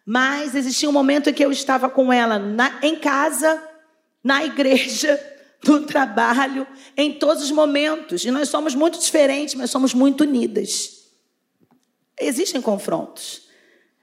Mas 0.05 0.53
existia 0.53 0.87
um 0.87 0.93
momento 0.93 1.29
em 1.29 1.33
que 1.33 1.43
eu 1.43 1.51
estava 1.51 1.89
com 1.89 2.13
ela 2.13 2.37
na, 2.37 2.79
em 2.83 2.95
casa, 2.95 3.61
na 4.23 4.45
igreja, 4.45 5.19
no 5.65 5.81
trabalho, 5.81 6.67
em 6.95 7.13
todos 7.13 7.43
os 7.43 7.51
momentos. 7.51 8.23
E 8.23 8.29
nós 8.29 8.49
somos 8.49 8.75
muito 8.75 8.99
diferentes, 8.99 9.55
mas 9.55 9.71
somos 9.71 9.95
muito 9.95 10.21
unidas. 10.21 11.07
Existem 12.19 12.61
confrontos. 12.61 13.46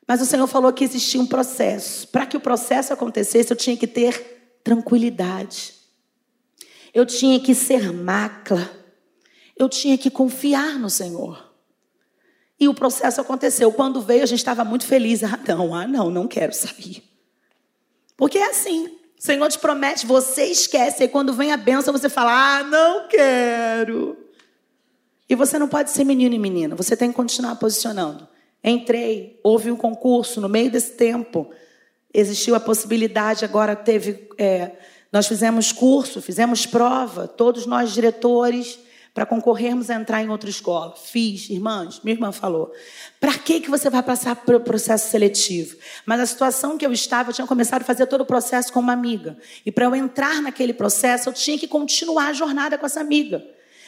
Mas 0.07 0.21
o 0.21 0.27
Senhor 0.27 0.47
falou 0.47 0.73
que 0.73 0.85
existia 0.85 1.21
um 1.21 1.27
processo. 1.27 2.09
Para 2.09 2.27
que 2.27 2.37
o 2.37 2.41
processo 2.41 2.93
acontecesse, 2.93 3.53
eu 3.53 3.57
tinha 3.57 3.77
que 3.77 3.87
ter 3.87 4.59
tranquilidade. 4.63 5.75
Eu 6.93 7.07
tinha 7.07 7.41
que 7.41 7.55
ser 7.55 7.93
macla. 7.93 8.71
Eu 9.57 9.69
tinha 9.69 9.97
que 9.97 10.11
confiar 10.11 10.79
no 10.79 10.91
Senhor. 10.91 11.53
E 12.59 12.69
o 12.69 12.75
processo 12.75 13.21
aconteceu. 13.21 13.73
Quando 13.73 14.01
veio, 14.01 14.23
a 14.23 14.27
gente 14.27 14.39
estava 14.39 14.65
muito 14.65 14.87
feliz. 14.87 15.23
Ah, 15.25 15.39
não, 15.49 15.75
ah, 15.75 15.87
não, 15.87 16.11
não 16.11 16.29
quero 16.29 16.53
sair. 16.53 17.03
Porque 18.17 18.39
é 18.39 18.51
assim. 18.51 18.87
O 19.19 19.23
Senhor 19.23 19.49
te 19.49 19.59
promete, 19.59 20.07
você 20.07 20.45
esquece. 20.45 21.05
E 21.05 21.09
quando 21.09 21.33
vem 21.33 21.51
a 21.51 21.57
benção, 21.57 21.93
você 21.93 22.09
fala, 22.09 22.59
ah, 22.59 22.63
não 22.63 23.09
quero. 23.09 24.19
E 25.29 25.35
você 25.35 25.59
não 25.59 25.67
pode 25.67 25.91
ser 25.91 26.05
menino 26.05 26.35
e 26.35 26.39
menina. 26.39 26.77
Você 26.77 26.97
tem 26.97 27.11
que 27.11 27.17
continuar 27.17 27.57
posicionando. 27.57 28.29
Entrei, 28.65 29.39
houve 29.45 29.71
um 29.71 29.77
concurso 29.77 30.41
no 30.41 30.49
meio 30.49 30.71
desse 30.71 30.93
tempo. 30.93 31.51
Existiu 32.13 32.55
a 32.55 32.61
possibilidade, 32.61 33.45
agora 33.45 33.77
teve. 33.77 34.27
É, 34.39 34.73
nós 35.13 35.29
fizemos 35.29 35.71
curso, 35.71 36.23
fizemos 36.23 36.65
prova, 36.65 37.29
todos 37.29 37.67
nós 37.67 37.93
diretores, 37.93 38.79
para 39.13 39.27
concorrermos 39.27 39.91
a 39.91 39.95
entrar 39.95 40.23
em 40.25 40.29
outra 40.29 40.49
escola. 40.51 40.95
Fiz, 40.97 41.49
irmãs, 41.49 42.01
minha 42.03 42.17
irmã 42.17 42.33
falou. 42.33 42.73
Para 43.21 43.35
que, 43.39 43.61
que 43.61 43.71
você 43.71 43.89
vai 43.89 44.03
passar 44.03 44.35
pelo 44.35 44.61
processo 44.61 45.09
seletivo? 45.09 45.77
Mas 46.05 46.21
a 46.21 46.27
situação 46.27 46.77
que 46.77 46.85
eu 46.85 46.93
estava, 46.93 47.31
eu 47.31 47.35
tinha 47.35 47.47
começado 47.47 47.83
a 47.83 47.85
fazer 47.85 48.07
todo 48.07 48.23
o 48.23 48.27
processo 48.27 48.73
com 48.73 48.81
uma 48.81 48.93
amiga. 48.93 49.37
E 49.65 49.71
para 49.71 49.85
eu 49.85 49.95
entrar 49.95 50.43
naquele 50.43 50.73
processo, 50.73 51.29
eu 51.29 51.33
tinha 51.33 51.57
que 51.57 51.69
continuar 51.69 52.29
a 52.29 52.33
jornada 52.33 52.77
com 52.77 52.87
essa 52.87 53.01
amiga. 53.01 53.45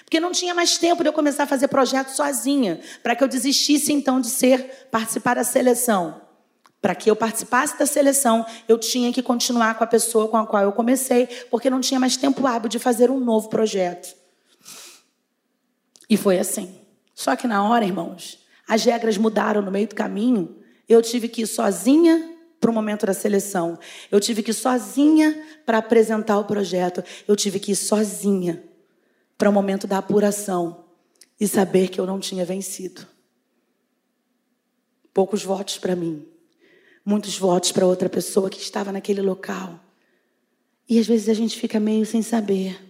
Porque 0.06 0.20
não 0.20 0.30
tinha 0.30 0.54
mais 0.54 0.78
tempo 0.78 1.02
de 1.02 1.08
eu 1.08 1.12
começar 1.12 1.42
a 1.42 1.46
fazer 1.48 1.66
projeto 1.66 2.10
sozinha, 2.10 2.80
para 3.02 3.16
que 3.16 3.24
eu 3.24 3.28
desistisse 3.28 3.92
então 3.92 4.20
de 4.20 4.28
ser 4.28 4.86
participar 4.88 5.34
da 5.34 5.42
seleção. 5.42 6.22
Para 6.80 6.94
que 6.94 7.10
eu 7.10 7.16
participasse 7.16 7.76
da 7.76 7.86
seleção, 7.86 8.46
eu 8.68 8.78
tinha 8.78 9.12
que 9.12 9.20
continuar 9.20 9.74
com 9.74 9.82
a 9.82 9.86
pessoa 9.86 10.28
com 10.28 10.36
a 10.36 10.46
qual 10.46 10.62
eu 10.62 10.70
comecei, 10.70 11.26
porque 11.50 11.68
não 11.68 11.80
tinha 11.80 11.98
mais 11.98 12.16
tempo 12.16 12.46
hábil 12.46 12.68
de 12.68 12.78
fazer 12.78 13.10
um 13.10 13.18
novo 13.18 13.48
projeto. 13.48 14.14
E 16.08 16.16
foi 16.16 16.38
assim. 16.38 16.78
Só 17.12 17.34
que 17.34 17.48
na 17.48 17.68
hora, 17.68 17.84
irmãos, 17.84 18.38
as 18.68 18.84
regras 18.84 19.18
mudaram 19.18 19.60
no 19.60 19.72
meio 19.72 19.88
do 19.88 19.96
caminho. 19.96 20.56
Eu 20.88 21.02
tive 21.02 21.28
que 21.28 21.42
ir 21.42 21.48
sozinha 21.48 22.32
para 22.60 22.70
o 22.70 22.72
momento 22.72 23.04
da 23.06 23.12
seleção. 23.12 23.76
Eu 24.08 24.20
tive 24.20 24.40
que 24.40 24.52
ir 24.52 24.54
sozinha 24.54 25.36
para 25.66 25.78
apresentar 25.78 26.38
o 26.38 26.44
projeto. 26.44 27.02
Eu 27.26 27.34
tive 27.34 27.58
que 27.58 27.72
ir 27.72 27.76
sozinha 27.76 28.62
para 29.36 29.50
o 29.50 29.52
momento 29.52 29.86
da 29.86 29.98
apuração 29.98 30.84
e 31.38 31.46
saber 31.46 31.88
que 31.88 32.00
eu 32.00 32.06
não 32.06 32.18
tinha 32.18 32.44
vencido. 32.44 33.06
Poucos 35.12 35.42
votos 35.42 35.78
para 35.78 35.96
mim, 35.96 36.26
muitos 37.04 37.38
votos 37.38 37.72
para 37.72 37.86
outra 37.86 38.08
pessoa 38.08 38.50
que 38.50 38.60
estava 38.60 38.92
naquele 38.92 39.22
local. 39.22 39.80
E 40.88 40.98
às 40.98 41.06
vezes 41.06 41.28
a 41.28 41.34
gente 41.34 41.58
fica 41.58 41.80
meio 41.80 42.06
sem 42.06 42.22
saber 42.22 42.86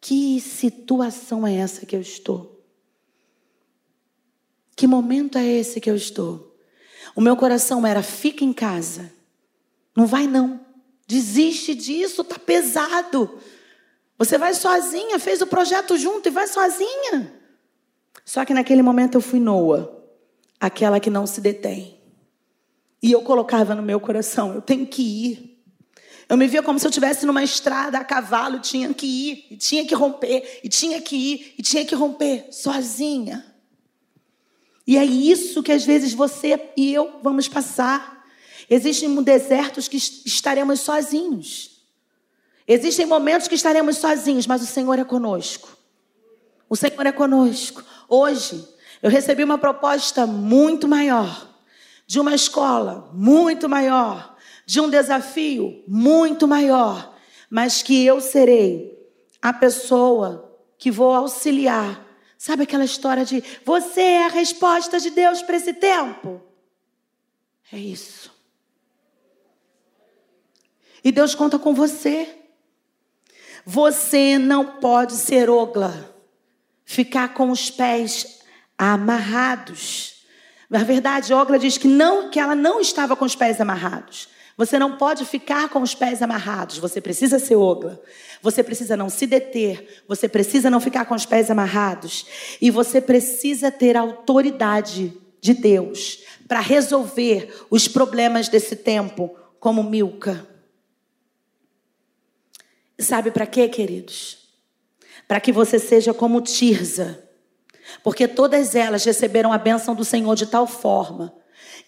que 0.00 0.40
situação 0.40 1.46
é 1.46 1.54
essa 1.54 1.86
que 1.86 1.94
eu 1.94 2.00
estou? 2.00 2.60
Que 4.74 4.86
momento 4.86 5.38
é 5.38 5.46
esse 5.46 5.80
que 5.80 5.88
eu 5.88 5.94
estou? 5.94 6.58
O 7.14 7.20
meu 7.20 7.36
coração 7.36 7.86
era: 7.86 8.02
fica 8.02 8.44
em 8.44 8.52
casa. 8.52 9.12
Não 9.94 10.06
vai 10.06 10.26
não. 10.26 10.60
Desiste 11.06 11.74
disso, 11.74 12.24
tá 12.24 12.38
pesado. 12.38 13.38
Você 14.22 14.38
vai 14.38 14.54
sozinha, 14.54 15.18
fez 15.18 15.42
o 15.42 15.48
projeto 15.48 15.98
junto 15.98 16.28
e 16.28 16.30
vai 16.30 16.46
sozinha. 16.46 17.34
Só 18.24 18.44
que 18.44 18.54
naquele 18.54 18.80
momento 18.80 19.16
eu 19.16 19.20
fui 19.20 19.40
Noa, 19.40 20.00
aquela 20.60 21.00
que 21.00 21.10
não 21.10 21.26
se 21.26 21.40
detém. 21.40 21.98
E 23.02 23.10
eu 23.10 23.22
colocava 23.22 23.74
no 23.74 23.82
meu 23.82 23.98
coração, 23.98 24.54
eu 24.54 24.62
tenho 24.62 24.86
que 24.86 25.02
ir. 25.02 25.64
Eu 26.28 26.36
me 26.36 26.46
via 26.46 26.62
como 26.62 26.78
se 26.78 26.86
eu 26.86 26.90
estivesse 26.90 27.26
numa 27.26 27.42
estrada 27.42 27.98
a 27.98 28.04
cavalo, 28.04 28.60
tinha 28.60 28.94
que 28.94 29.06
ir, 29.06 29.46
e 29.50 29.56
tinha 29.56 29.84
que 29.84 29.92
romper, 29.92 30.60
e 30.62 30.68
tinha 30.68 31.02
que 31.02 31.16
ir, 31.16 31.54
e 31.58 31.62
tinha 31.62 31.84
que 31.84 31.96
romper, 31.96 32.46
sozinha. 32.52 33.44
E 34.86 34.96
é 34.96 35.04
isso 35.04 35.64
que 35.64 35.72
às 35.72 35.84
vezes 35.84 36.14
você 36.14 36.70
e 36.76 36.94
eu 36.94 37.18
vamos 37.24 37.48
passar. 37.48 38.24
Existem 38.70 39.20
desertos 39.20 39.88
que 39.88 39.96
estaremos 39.96 40.78
sozinhos. 40.78 41.71
Existem 42.66 43.06
momentos 43.06 43.48
que 43.48 43.54
estaremos 43.54 43.96
sozinhos, 43.96 44.46
mas 44.46 44.62
o 44.62 44.66
Senhor 44.66 44.98
é 44.98 45.04
conosco. 45.04 45.76
O 46.68 46.76
Senhor 46.76 47.04
é 47.04 47.12
conosco. 47.12 47.84
Hoje, 48.08 48.66
eu 49.02 49.10
recebi 49.10 49.42
uma 49.42 49.58
proposta 49.58 50.26
muito 50.26 50.86
maior, 50.86 51.48
de 52.06 52.20
uma 52.20 52.34
escola 52.34 53.10
muito 53.12 53.68
maior, 53.68 54.36
de 54.64 54.80
um 54.80 54.88
desafio 54.88 55.82
muito 55.88 56.46
maior, 56.46 57.14
mas 57.50 57.82
que 57.82 58.04
eu 58.04 58.20
serei 58.20 58.96
a 59.40 59.52
pessoa 59.52 60.56
que 60.78 60.90
vou 60.90 61.12
auxiliar. 61.12 62.06
Sabe 62.38 62.62
aquela 62.62 62.84
história 62.84 63.24
de 63.24 63.42
você 63.64 64.00
é 64.00 64.24
a 64.26 64.28
resposta 64.28 64.98
de 64.98 65.10
Deus 65.10 65.42
para 65.42 65.56
esse 65.56 65.74
tempo? 65.74 66.40
É 67.72 67.78
isso. 67.78 68.32
E 71.04 71.10
Deus 71.10 71.34
conta 71.34 71.58
com 71.58 71.74
você. 71.74 72.41
Você 73.64 74.38
não 74.38 74.78
pode 74.80 75.12
ser 75.14 75.48
ogla, 75.48 76.14
ficar 76.84 77.34
com 77.34 77.50
os 77.50 77.70
pés 77.70 78.40
amarrados. 78.76 80.12
Na 80.68 80.82
verdade, 80.82 81.34
Ogla 81.34 81.58
diz 81.58 81.76
que 81.76 81.86
não, 81.86 82.30
que 82.30 82.40
ela 82.40 82.54
não 82.54 82.80
estava 82.80 83.14
com 83.14 83.26
os 83.26 83.36
pés 83.36 83.60
amarrados, 83.60 84.26
Você 84.56 84.78
não 84.78 84.96
pode 84.96 85.24
ficar 85.24 85.68
com 85.68 85.80
os 85.80 85.94
pés 85.94 86.20
amarrados. 86.20 86.78
Você 86.78 87.00
precisa 87.00 87.38
ser 87.38 87.56
ogla. 87.56 88.00
Você 88.42 88.62
precisa 88.62 88.96
não 88.96 89.08
se 89.08 89.26
deter. 89.26 90.02
Você 90.06 90.28
precisa 90.28 90.68
não 90.68 90.78
ficar 90.80 91.06
com 91.06 91.14
os 91.14 91.24
pés 91.24 91.50
amarrados. 91.50 92.26
E 92.60 92.70
você 92.70 93.00
precisa 93.00 93.70
ter 93.70 93.96
autoridade 93.96 95.12
de 95.40 95.54
Deus 95.54 96.22
para 96.46 96.60
resolver 96.60 97.64
os 97.70 97.88
problemas 97.88 98.48
desse 98.48 98.76
tempo, 98.76 99.34
como 99.58 99.82
Milca. 99.82 100.51
Sabe 103.02 103.30
para 103.30 103.46
quê, 103.46 103.68
queridos? 103.68 104.38
Para 105.26 105.40
que 105.40 105.52
você 105.52 105.78
seja 105.78 106.14
como 106.14 106.40
Tirza. 106.40 107.22
Porque 108.02 108.28
todas 108.28 108.74
elas 108.74 109.04
receberam 109.04 109.52
a 109.52 109.58
bênção 109.58 109.94
do 109.94 110.04
Senhor 110.04 110.34
de 110.34 110.46
tal 110.46 110.66
forma 110.66 111.34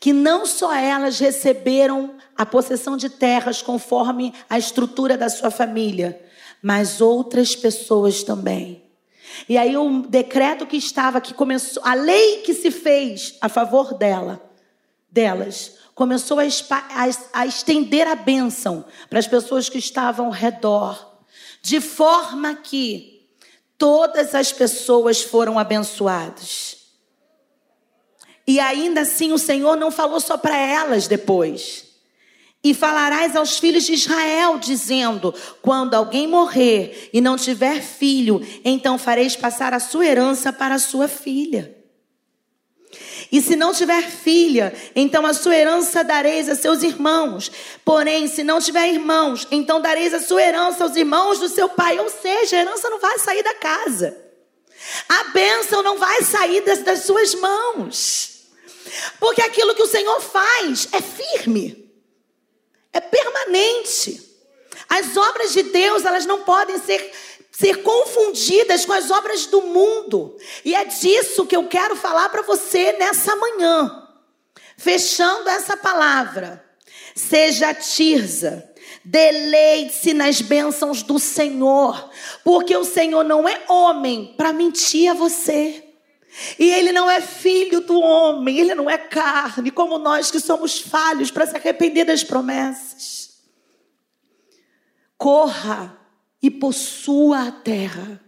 que 0.01 0.13
não 0.13 0.45
só 0.45 0.75
elas 0.75 1.19
receberam 1.19 2.17
a 2.37 2.45
possessão 2.45 2.97
de 2.97 3.09
terras 3.09 3.63
conforme 3.63 4.35
a 4.49 4.59
estrutura 4.59 5.17
da 5.17 5.29
sua 5.29 5.51
família, 5.51 6.21
mas 6.63 7.01
outras 7.01 7.55
pessoas 7.55 8.23
também. 8.23 8.83
E 9.49 9.57
aí 9.57 9.77
o 9.77 10.03
decreto 10.03 10.67
que 10.67 10.77
estava, 10.77 11.21
que 11.21 11.35
começou, 11.35 11.83
a 11.85 11.95
lei 11.95 12.43
que 12.43 12.55
se 12.55 12.71
fez 12.71 13.37
a 13.41 13.49
favor 13.49 13.95
dela, 13.95 14.43
delas, 15.11 15.79
começou 15.95 16.39
a, 16.41 16.45
a, 16.45 17.41
a 17.41 17.47
estender 17.47 18.07
a 18.07 18.15
bênção 18.15 18.85
para 19.09 19.19
as 19.19 19.27
pessoas 19.27 19.69
que 19.69 19.79
estavam 19.79 20.27
ao 20.27 20.33
redor, 20.33 21.19
de 21.63 21.81
forma 21.81 22.55
que 22.55 23.29
todas 23.79 24.35
as 24.35 24.53
pessoas 24.53 25.23
foram 25.23 25.59
abençoadas. 25.59 26.77
E 28.47 28.61
ainda 28.61 29.03
assim 29.03 29.33
o 29.33 29.39
Senhor 29.39 29.77
não 29.77 29.91
falou 29.91 30.21
só 30.21 30.37
para 30.37 30.57
elas 30.57 31.07
depois. 31.07 31.85
E 32.63 32.73
falarás 32.73 33.37
aos 33.37 33.59
filhos 33.59 33.85
de 33.85 33.93
Israel, 33.93 34.59
dizendo: 34.59 35.35
Quando 35.61 35.95
alguém 35.95 36.27
morrer 36.27 37.11
e 37.13 37.21
não 37.21 37.37
tiver 37.37 37.83
filho, 37.83 38.41
então 38.65 38.97
fareis 38.97 39.37
passar 39.37 39.75
a 39.75 39.81
sua 39.81 40.07
herança 40.07 40.51
para 40.51 40.75
a 40.77 40.79
sua 40.79 41.07
filha. 41.07 41.84
E 43.31 43.41
se 43.41 43.57
não 43.57 43.73
tiver 43.73 44.03
filha, 44.03 44.75
então 44.95 45.25
a 45.27 45.35
sua 45.35 45.57
herança 45.57 46.05
dareis 46.05 46.49
a 46.49 46.55
seus 46.55 46.83
irmãos. 46.83 47.51
Porém, 47.85 48.27
se 48.27 48.43
não 48.43 48.61
tiver 48.61 48.89
irmãos, 48.89 49.47
então 49.51 49.81
dareis 49.81 50.15
a 50.15 50.21
sua 50.21 50.43
herança 50.43 50.85
aos 50.85 50.97
irmãos 50.97 51.39
do 51.39 51.49
seu 51.49 51.69
pai. 51.69 51.99
Ou 51.99 52.11
seja, 52.11 52.57
a 52.57 52.61
herança 52.61 52.91
não 52.91 53.01
vai 53.01 53.19
sair 53.19 53.43
da 53.43 53.55
casa. 53.55 54.17
A 55.09 55.25
bênção 55.25 55.83
não 55.83 55.99
vai 55.99 56.23
sair 56.23 56.61
das, 56.63 56.81
das 56.81 57.01
suas 57.01 57.35
mãos. 57.35 58.35
Porque 59.19 59.43
aquilo 59.43 59.75
que 59.75 59.83
o 59.83 59.89
Senhor 59.89 60.21
faz 60.21 60.89
é 60.93 61.01
firme, 61.01 61.91
é 62.93 63.01
permanente. 63.01 64.23
As 64.89 65.17
obras 65.17 65.53
de 65.53 65.63
Deus, 65.65 66.05
elas 66.05 66.27
não 66.27 66.43
podem 66.43 66.79
ser, 66.79 67.11
ser 67.57 67.83
confundidas 67.83 68.85
com 68.85 68.93
as 68.93 69.11
obras 69.11 69.47
do 69.47 69.63
mundo. 69.63 70.37
E 70.65 70.75
é 70.75 70.85
disso 70.85 71.47
que 71.47 71.55
eu 71.57 71.69
quero 71.69 71.95
falar 71.95 72.29
para 72.29 72.43
você 72.43 72.93
nessa 72.95 73.37
manhã. 73.37 74.09
Fechando 74.77 75.49
essa 75.49 75.77
palavra. 75.77 76.65
Seja 77.15 77.73
Tirza. 77.73 78.69
Deleite-se 79.05 80.13
nas 80.15 80.41
bênçãos 80.41 81.03
do 81.03 81.19
Senhor, 81.19 82.11
porque 82.43 82.75
o 82.75 82.85
Senhor 82.85 83.23
não 83.23 83.47
é 83.47 83.63
homem 83.69 84.35
para 84.37 84.53
mentir 84.53 85.11
a 85.11 85.15
você. 85.15 85.85
E 86.59 86.71
ele 86.71 86.91
não 86.91 87.09
é 87.11 87.21
filho 87.21 87.81
do 87.83 88.01
homem, 88.01 88.59
ele 88.59 88.75
não 88.75 88.89
é 88.89 88.97
carne, 88.97 89.71
como 89.71 89.99
nós 89.99 90.31
que 90.31 90.41
somos 90.41 90.81
falhos 90.81 91.31
para 91.31 91.47
se 91.47 91.55
arrepender 91.55 92.05
das 92.05 92.25
promessas. 92.25 93.35
Corra 95.19 96.04
e 96.45 96.51
possua 96.51 97.49
a 97.49 97.51
terra. 97.51 98.21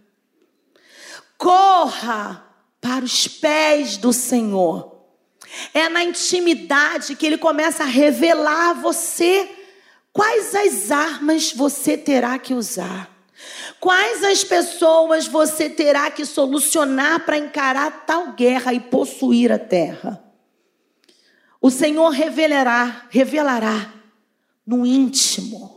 Corra 1.37 2.47
para 2.81 3.05
os 3.05 3.29
pés 3.29 3.99
do 3.99 4.11
Senhor. 4.11 5.03
É 5.75 5.91
na 5.91 6.03
intimidade 6.03 7.15
que 7.15 7.27
ele 7.27 7.37
começa 7.37 7.83
a 7.83 7.87
revelar 7.87 8.71
a 8.71 8.73
você 8.73 9.55
quais 10.15 10.55
as 10.55 10.91
armas 10.91 11.53
você 11.53 11.99
terá 11.99 12.39
que 12.39 12.55
usar. 12.55 13.15
Quais 13.79 14.25
as 14.25 14.43
pessoas 14.43 15.27
você 15.27 15.69
terá 15.69 16.11
que 16.11 16.25
solucionar 16.25 17.21
para 17.27 17.37
encarar 17.37 18.07
tal 18.07 18.33
guerra 18.33 18.73
e 18.73 18.81
possuir 18.81 19.53
a 19.53 19.59
terra? 19.59 20.25
O 21.61 21.71
Senhor 21.71 22.09
revelará, 22.09 23.09
revelará 23.11 23.93
no 24.67 24.87
íntimo. 24.87 25.76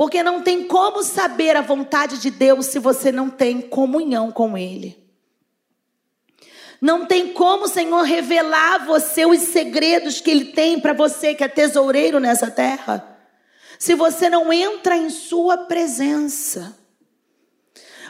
Porque 0.00 0.22
não 0.22 0.40
tem 0.40 0.66
como 0.66 1.02
saber 1.02 1.54
a 1.58 1.60
vontade 1.60 2.16
de 2.16 2.30
Deus 2.30 2.64
se 2.68 2.78
você 2.78 3.12
não 3.12 3.28
tem 3.28 3.60
comunhão 3.60 4.32
com 4.32 4.56
Ele. 4.56 4.96
Não 6.80 7.04
tem 7.04 7.34
como 7.34 7.66
o 7.66 7.68
Senhor 7.68 8.00
revelar 8.00 8.76
a 8.76 8.84
você 8.86 9.26
os 9.26 9.40
segredos 9.40 10.18
que 10.22 10.30
Ele 10.30 10.46
tem 10.46 10.80
para 10.80 10.94
você 10.94 11.34
que 11.34 11.44
é 11.44 11.48
tesoureiro 11.48 12.18
nessa 12.18 12.50
terra 12.50 13.06
se 13.78 13.94
você 13.94 14.30
não 14.30 14.50
entra 14.50 14.96
em 14.96 15.10
Sua 15.10 15.66
presença. 15.66 16.78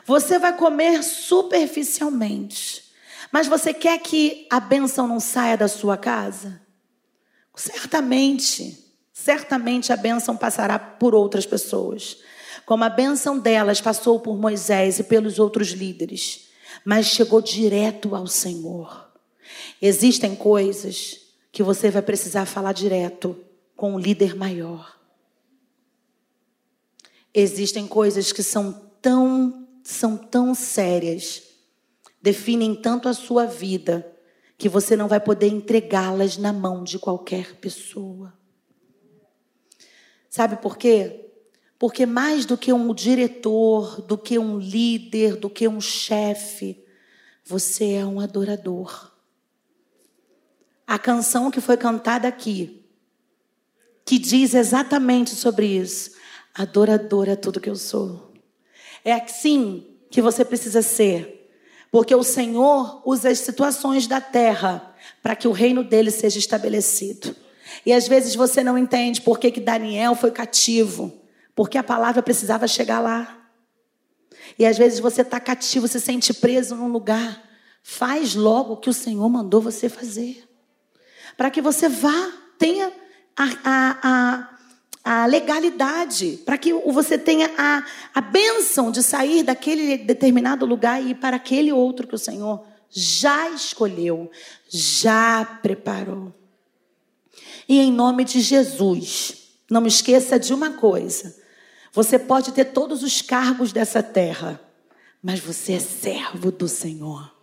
Você 0.06 0.38
vai 0.38 0.56
comer 0.56 1.02
superficialmente. 1.02 2.84
Mas 3.32 3.48
você 3.48 3.74
quer 3.74 3.98
que 3.98 4.46
a 4.48 4.60
bênção 4.60 5.08
não 5.08 5.18
saia 5.18 5.56
da 5.56 5.66
sua 5.66 5.96
casa? 5.96 6.62
Certamente, 7.56 8.78
certamente 9.24 9.92
a 9.92 9.96
bênção 9.96 10.36
passará 10.36 10.78
por 10.78 11.14
outras 11.14 11.44
pessoas. 11.44 12.18
Como 12.64 12.84
a 12.84 12.88
bênção 12.88 13.38
delas 13.38 13.80
passou 13.80 14.18
por 14.18 14.36
Moisés 14.36 14.98
e 14.98 15.04
pelos 15.04 15.38
outros 15.38 15.68
líderes, 15.68 16.48
mas 16.84 17.06
chegou 17.06 17.40
direto 17.40 18.14
ao 18.14 18.26
Senhor. 18.26 19.10
Existem 19.80 20.34
coisas 20.34 21.18
que 21.52 21.62
você 21.62 21.90
vai 21.90 22.00
precisar 22.00 22.46
falar 22.46 22.72
direto 22.72 23.36
com 23.76 23.94
o 23.94 23.98
líder 23.98 24.34
maior. 24.34 24.98
Existem 27.34 27.86
coisas 27.86 28.32
que 28.32 28.42
são 28.42 28.72
tão, 29.02 29.68
são 29.84 30.16
tão 30.16 30.54
sérias, 30.54 31.42
definem 32.22 32.74
tanto 32.74 33.08
a 33.08 33.12
sua 33.12 33.46
vida, 33.46 34.06
que 34.56 34.68
você 34.68 34.96
não 34.96 35.08
vai 35.08 35.20
poder 35.20 35.48
entregá-las 35.48 36.36
na 36.36 36.52
mão 36.52 36.84
de 36.84 36.98
qualquer 36.98 37.56
pessoa. 37.56 38.39
Sabe 40.30 40.56
por 40.56 40.78
quê? 40.78 41.26
Porque 41.76 42.06
mais 42.06 42.46
do 42.46 42.56
que 42.56 42.72
um 42.72 42.94
diretor, 42.94 44.00
do 44.02 44.16
que 44.16 44.38
um 44.38 44.58
líder, 44.58 45.34
do 45.34 45.50
que 45.50 45.66
um 45.66 45.80
chefe, 45.80 46.84
você 47.44 47.94
é 47.94 48.06
um 48.06 48.20
adorador. 48.20 49.10
A 50.86 50.98
canção 50.98 51.50
que 51.50 51.60
foi 51.60 51.76
cantada 51.76 52.28
aqui, 52.28 52.86
que 54.04 54.18
diz 54.18 54.54
exatamente 54.54 55.34
sobre 55.34 55.66
isso, 55.66 56.12
adoradora 56.54 57.32
é 57.32 57.36
tudo 57.36 57.60
que 57.60 57.70
eu 57.70 57.76
sou. 57.76 58.32
É 59.04 59.12
assim 59.12 59.96
que 60.10 60.22
você 60.22 60.44
precisa 60.44 60.82
ser. 60.82 61.50
Porque 61.90 62.14
o 62.14 62.22
Senhor 62.22 63.02
usa 63.04 63.30
as 63.30 63.40
situações 63.40 64.06
da 64.06 64.20
terra 64.20 64.94
para 65.22 65.34
que 65.34 65.48
o 65.48 65.52
reino 65.52 65.82
dele 65.82 66.10
seja 66.10 66.38
estabelecido. 66.38 67.34
E 67.84 67.92
às 67.92 68.06
vezes 68.08 68.34
você 68.34 68.62
não 68.62 68.76
entende 68.76 69.20
por 69.20 69.38
que, 69.38 69.50
que 69.50 69.60
Daniel 69.60 70.14
foi 70.14 70.30
cativo. 70.30 71.12
Porque 71.54 71.78
a 71.78 71.82
palavra 71.82 72.22
precisava 72.22 72.66
chegar 72.66 73.00
lá. 73.00 73.38
E 74.58 74.66
às 74.66 74.76
vezes 74.76 74.98
você 74.98 75.22
está 75.22 75.38
cativo, 75.38 75.88
se 75.88 76.00
sente 76.00 76.32
preso 76.32 76.74
num 76.74 76.88
lugar. 76.88 77.42
Faz 77.82 78.34
logo 78.34 78.74
o 78.74 78.76
que 78.76 78.90
o 78.90 78.94
Senhor 78.94 79.28
mandou 79.28 79.60
você 79.60 79.88
fazer. 79.88 80.44
Para 81.36 81.50
que 81.50 81.62
você 81.62 81.88
vá, 81.88 82.32
tenha 82.58 82.92
a, 83.36 83.44
a, 83.64 83.98
a 84.02 84.50
a 85.02 85.24
legalidade, 85.26 86.40
para 86.44 86.58
que 86.58 86.72
você 86.72 87.16
tenha 87.16 87.50
a, 87.56 87.84
a 88.14 88.20
bênção 88.20 88.90
de 88.90 89.02
sair 89.02 89.42
daquele 89.42 89.96
determinado 89.96 90.66
lugar 90.66 91.02
e 91.02 91.10
ir 91.10 91.14
para 91.14 91.36
aquele 91.36 91.72
outro 91.72 92.06
que 92.06 92.14
o 92.14 92.18
Senhor 92.18 92.64
já 92.90 93.48
escolheu, 93.50 94.30
já 94.68 95.58
preparou. 95.62 96.34
E 97.70 97.78
em 97.78 97.90
nome 97.90 98.24
de 98.24 98.40
Jesus, 98.40 99.54
não 99.70 99.80
me 99.80 99.88
esqueça 99.88 100.38
de 100.38 100.52
uma 100.52 100.72
coisa: 100.72 101.34
você 101.92 102.18
pode 102.18 102.52
ter 102.52 102.66
todos 102.66 103.02
os 103.02 103.22
cargos 103.22 103.72
dessa 103.72 104.02
terra, 104.02 104.60
mas 105.22 105.40
você 105.40 105.74
é 105.74 105.80
servo 105.80 106.52
do 106.52 106.68
Senhor. 106.68 107.34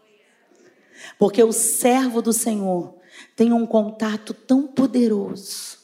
Porque 1.17 1.43
o 1.43 1.51
servo 1.51 2.21
do 2.21 2.33
Senhor 2.33 2.95
tem 3.35 3.51
um 3.51 3.65
contato 3.65 4.33
tão 4.33 4.67
poderoso 4.67 5.77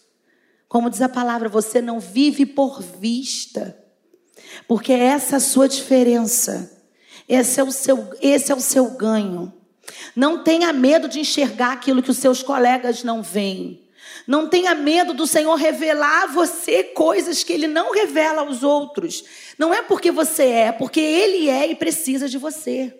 como 0.74 0.90
diz 0.90 1.04
a 1.04 1.08
palavra, 1.08 1.48
você 1.48 1.80
não 1.80 2.00
vive 2.00 2.48
por 2.48 2.82
vista. 2.82 3.78
Porque 4.68 4.92
essa 4.92 5.36
é 5.36 5.38
a 5.38 5.40
sua 5.40 5.70
diferença. 5.70 6.84
Esse 7.30 7.60
é 7.60 7.64
o 7.64 7.72
seu, 7.72 8.10
esse 8.20 8.52
é 8.52 8.56
o 8.56 8.60
seu 8.60 8.90
ganho. 8.90 9.54
Não 10.16 10.44
tenha 10.44 10.74
medo 10.74 11.08
de 11.08 11.20
enxergar 11.20 11.74
aquilo 11.74 12.02
que 12.02 12.10
os 12.10 12.18
seus 12.18 12.42
colegas 12.42 13.04
não 13.04 13.22
veem. 13.22 13.83
Não 14.26 14.48
tenha 14.48 14.74
medo 14.74 15.14
do 15.14 15.28
Senhor 15.28 15.56
revelar 15.56 16.24
a 16.24 16.28
você 16.28 16.84
coisas 16.84 17.44
que 17.44 17.52
Ele 17.52 17.68
não 17.68 17.92
revela 17.92 18.42
aos 18.42 18.64
outros. 18.64 19.24
Não 19.58 19.74
é 19.74 19.82
porque 19.82 20.12
você 20.12 20.44
é, 20.44 20.68
é 20.68 20.72
porque 20.72 21.00
Ele 21.00 21.50
é 21.50 21.68
e 21.68 21.76
precisa 21.76 22.30
de 22.30 22.38
você. 22.38 22.98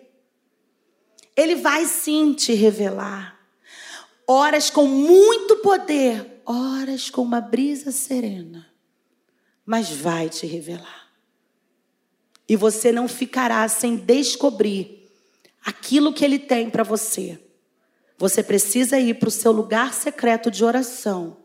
Ele 1.36 1.54
vai 1.54 1.84
sim 1.86 2.32
te 2.32 2.52
revelar. 2.52 3.40
Horas 4.26 4.70
com 4.70 4.86
muito 4.86 5.56
poder, 5.56 6.42
horas 6.44 7.10
com 7.10 7.22
uma 7.22 7.40
brisa 7.40 7.90
serena. 7.90 8.66
Mas 9.64 9.90
vai 9.90 10.28
te 10.28 10.46
revelar. 10.46 11.08
E 12.48 12.56
você 12.56 12.92
não 12.92 13.08
ficará 13.08 13.66
sem 13.68 13.96
descobrir 13.96 15.10
aquilo 15.64 16.12
que 16.12 16.24
Ele 16.24 16.38
tem 16.38 16.68
para 16.68 16.82
você. 16.82 17.40
Você 18.16 18.42
precisa 18.42 18.98
ir 18.98 19.14
para 19.14 19.28
o 19.28 19.32
seu 19.32 19.50
lugar 19.50 19.92
secreto 19.92 20.50
de 20.50 20.64
oração, 20.64 21.36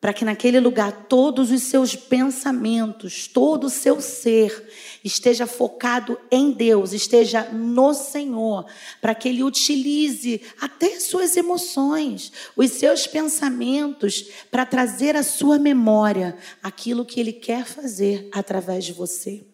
para 0.00 0.12
que 0.12 0.24
naquele 0.24 0.58
lugar 0.58 1.06
todos 1.08 1.50
os 1.50 1.62
seus 1.62 1.94
pensamentos, 1.94 3.28
todo 3.28 3.68
o 3.68 3.70
seu 3.70 4.00
ser 4.00 4.68
esteja 5.04 5.46
focado 5.46 6.18
em 6.30 6.50
Deus, 6.50 6.92
esteja 6.92 7.44
no 7.50 7.94
Senhor, 7.94 8.66
para 9.00 9.14
que 9.14 9.28
Ele 9.28 9.44
utilize 9.44 10.42
até 10.60 10.98
suas 10.98 11.36
emoções, 11.36 12.32
os 12.56 12.72
seus 12.72 13.06
pensamentos, 13.06 14.28
para 14.50 14.66
trazer 14.66 15.16
à 15.16 15.22
sua 15.22 15.58
memória 15.58 16.36
aquilo 16.62 17.06
que 17.06 17.20
Ele 17.20 17.32
quer 17.32 17.64
fazer 17.64 18.28
através 18.32 18.84
de 18.84 18.92
você. 18.92 19.46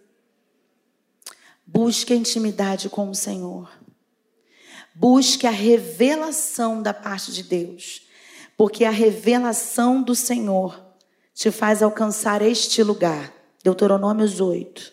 Busque 1.64 2.12
intimidade 2.12 2.88
com 2.88 3.08
o 3.08 3.14
Senhor. 3.14 3.70
Busque 4.94 5.46
a 5.46 5.50
revelação 5.50 6.82
da 6.82 6.92
parte 6.92 7.32
de 7.32 7.42
Deus, 7.42 8.02
porque 8.56 8.84
a 8.84 8.90
revelação 8.90 10.02
do 10.02 10.14
Senhor 10.14 10.80
te 11.32 11.50
faz 11.50 11.82
alcançar 11.82 12.42
este 12.42 12.82
lugar. 12.82 13.32
Deuteronômios 13.62 14.40
8. 14.40 14.92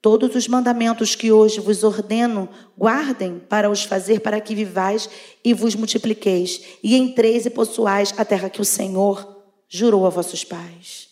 Todos 0.00 0.34
os 0.34 0.48
mandamentos 0.48 1.14
que 1.14 1.30
hoje 1.30 1.60
vos 1.60 1.84
ordeno, 1.84 2.48
guardem 2.76 3.38
para 3.38 3.70
os 3.70 3.84
fazer, 3.84 4.20
para 4.20 4.40
que 4.40 4.54
vivais 4.54 5.08
e 5.44 5.54
vos 5.54 5.74
multipliqueis, 5.74 6.60
e 6.82 6.96
entreis 6.96 7.46
e 7.46 7.50
possuais 7.50 8.12
a 8.16 8.24
terra 8.24 8.50
que 8.50 8.60
o 8.60 8.64
Senhor 8.64 9.44
jurou 9.68 10.06
a 10.06 10.10
vossos 10.10 10.44
pais. 10.44 11.08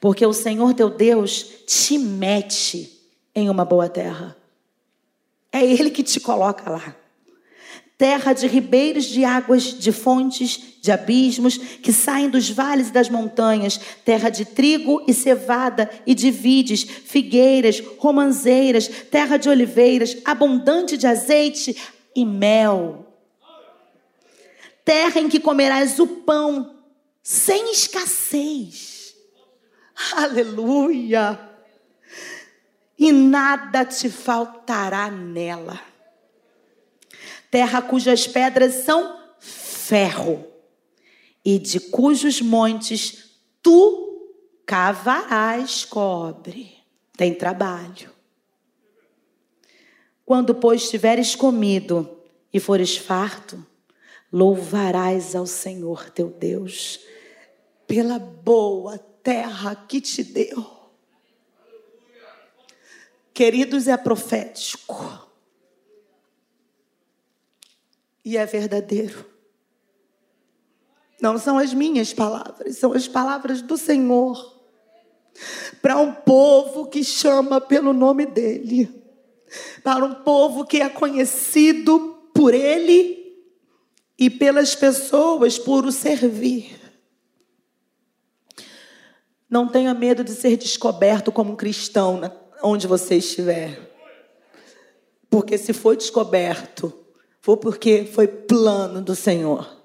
Porque 0.00 0.24
o 0.26 0.32
Senhor 0.32 0.74
teu 0.74 0.90
Deus 0.90 1.46
te 1.66 1.96
mete 1.96 3.00
em 3.34 3.48
uma 3.48 3.64
boa 3.64 3.88
terra 3.88 4.37
é 5.52 5.64
Ele 5.64 5.90
que 5.90 6.02
te 6.02 6.20
coloca 6.20 6.70
lá. 6.70 6.96
Terra 7.96 8.32
de 8.32 8.46
ribeiros 8.46 9.06
de 9.06 9.24
águas, 9.24 9.64
de 9.64 9.90
fontes, 9.90 10.78
de 10.80 10.92
abismos 10.92 11.58
que 11.58 11.92
saem 11.92 12.30
dos 12.30 12.48
vales 12.48 12.88
e 12.88 12.92
das 12.92 13.08
montanhas, 13.08 13.78
terra 14.04 14.30
de 14.30 14.44
trigo 14.44 15.04
e 15.08 15.12
cevada 15.12 15.90
e 16.06 16.14
de 16.14 16.30
vides, 16.30 16.84
figueiras, 16.84 17.82
romanzeiras, 17.98 18.86
terra 19.10 19.36
de 19.36 19.48
oliveiras, 19.48 20.16
abundante 20.24 20.96
de 20.96 21.08
azeite 21.08 21.76
e 22.14 22.24
mel. 22.24 23.06
Terra 24.84 25.20
em 25.20 25.28
que 25.28 25.40
comerás 25.40 25.98
o 25.98 26.06
pão 26.06 26.76
sem 27.20 27.72
escassez. 27.72 29.14
Aleluia! 30.14 31.47
E 32.98 33.12
nada 33.12 33.84
te 33.84 34.10
faltará 34.10 35.10
nela. 35.10 35.80
Terra 37.50 37.80
cujas 37.80 38.26
pedras 38.26 38.84
são 38.84 39.18
ferro, 39.38 40.46
e 41.44 41.58
de 41.58 41.80
cujos 41.80 42.42
montes 42.42 43.30
tu 43.62 44.34
cavarás 44.66 45.84
cobre. 45.84 46.76
Tem 47.16 47.34
trabalho. 47.34 48.12
Quando, 50.24 50.54
pois, 50.54 50.90
tiveres 50.90 51.34
comido 51.34 52.20
e 52.52 52.60
fores 52.60 52.96
farto, 52.96 53.64
louvarás 54.30 55.34
ao 55.34 55.46
Senhor 55.46 56.10
teu 56.10 56.28
Deus 56.28 57.00
pela 57.86 58.18
boa 58.18 58.98
terra 58.98 59.74
que 59.74 60.00
te 60.00 60.22
deu. 60.22 60.77
Queridos, 63.38 63.86
é 63.86 63.96
profético. 63.96 65.28
E 68.24 68.36
é 68.36 68.44
verdadeiro. 68.44 69.24
Não 71.22 71.38
são 71.38 71.56
as 71.56 71.72
minhas 71.72 72.12
palavras, 72.12 72.76
são 72.78 72.92
as 72.94 73.06
palavras 73.06 73.62
do 73.62 73.76
Senhor. 73.76 74.60
Para 75.80 75.98
um 75.98 76.12
povo 76.12 76.88
que 76.88 77.04
chama 77.04 77.60
pelo 77.60 77.92
nome 77.92 78.26
dEle. 78.26 79.04
Para 79.84 80.04
um 80.04 80.14
povo 80.16 80.66
que 80.66 80.80
é 80.80 80.88
conhecido 80.88 82.18
por 82.34 82.52
Ele 82.52 83.40
e 84.18 84.28
pelas 84.28 84.74
pessoas 84.74 85.60
por 85.60 85.86
o 85.86 85.92
servir. 85.92 86.76
Não 89.48 89.68
tenha 89.68 89.94
medo 89.94 90.24
de 90.24 90.32
ser 90.32 90.56
descoberto 90.56 91.30
como 91.30 91.52
um 91.52 91.56
cristão 91.56 92.18
onde 92.62 92.86
você 92.86 93.16
estiver. 93.16 93.78
Porque 95.30 95.58
se 95.58 95.72
foi 95.72 95.96
descoberto, 95.96 96.92
foi 97.40 97.56
porque 97.56 98.04
foi 98.04 98.26
plano 98.26 99.00
do 99.00 99.14
Senhor. 99.14 99.76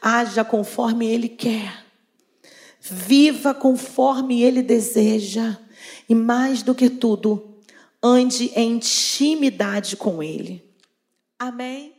Haja 0.00 0.44
conforme 0.44 1.06
Ele 1.06 1.28
quer. 1.28 1.84
Viva 2.80 3.52
conforme 3.54 4.42
Ele 4.42 4.62
deseja. 4.62 5.58
E 6.08 6.14
mais 6.14 6.62
do 6.62 6.74
que 6.74 6.88
tudo, 6.88 7.58
ande 8.02 8.50
em 8.54 8.72
intimidade 8.72 9.96
com 9.96 10.22
Ele. 10.22 10.64
Amém? 11.38 11.97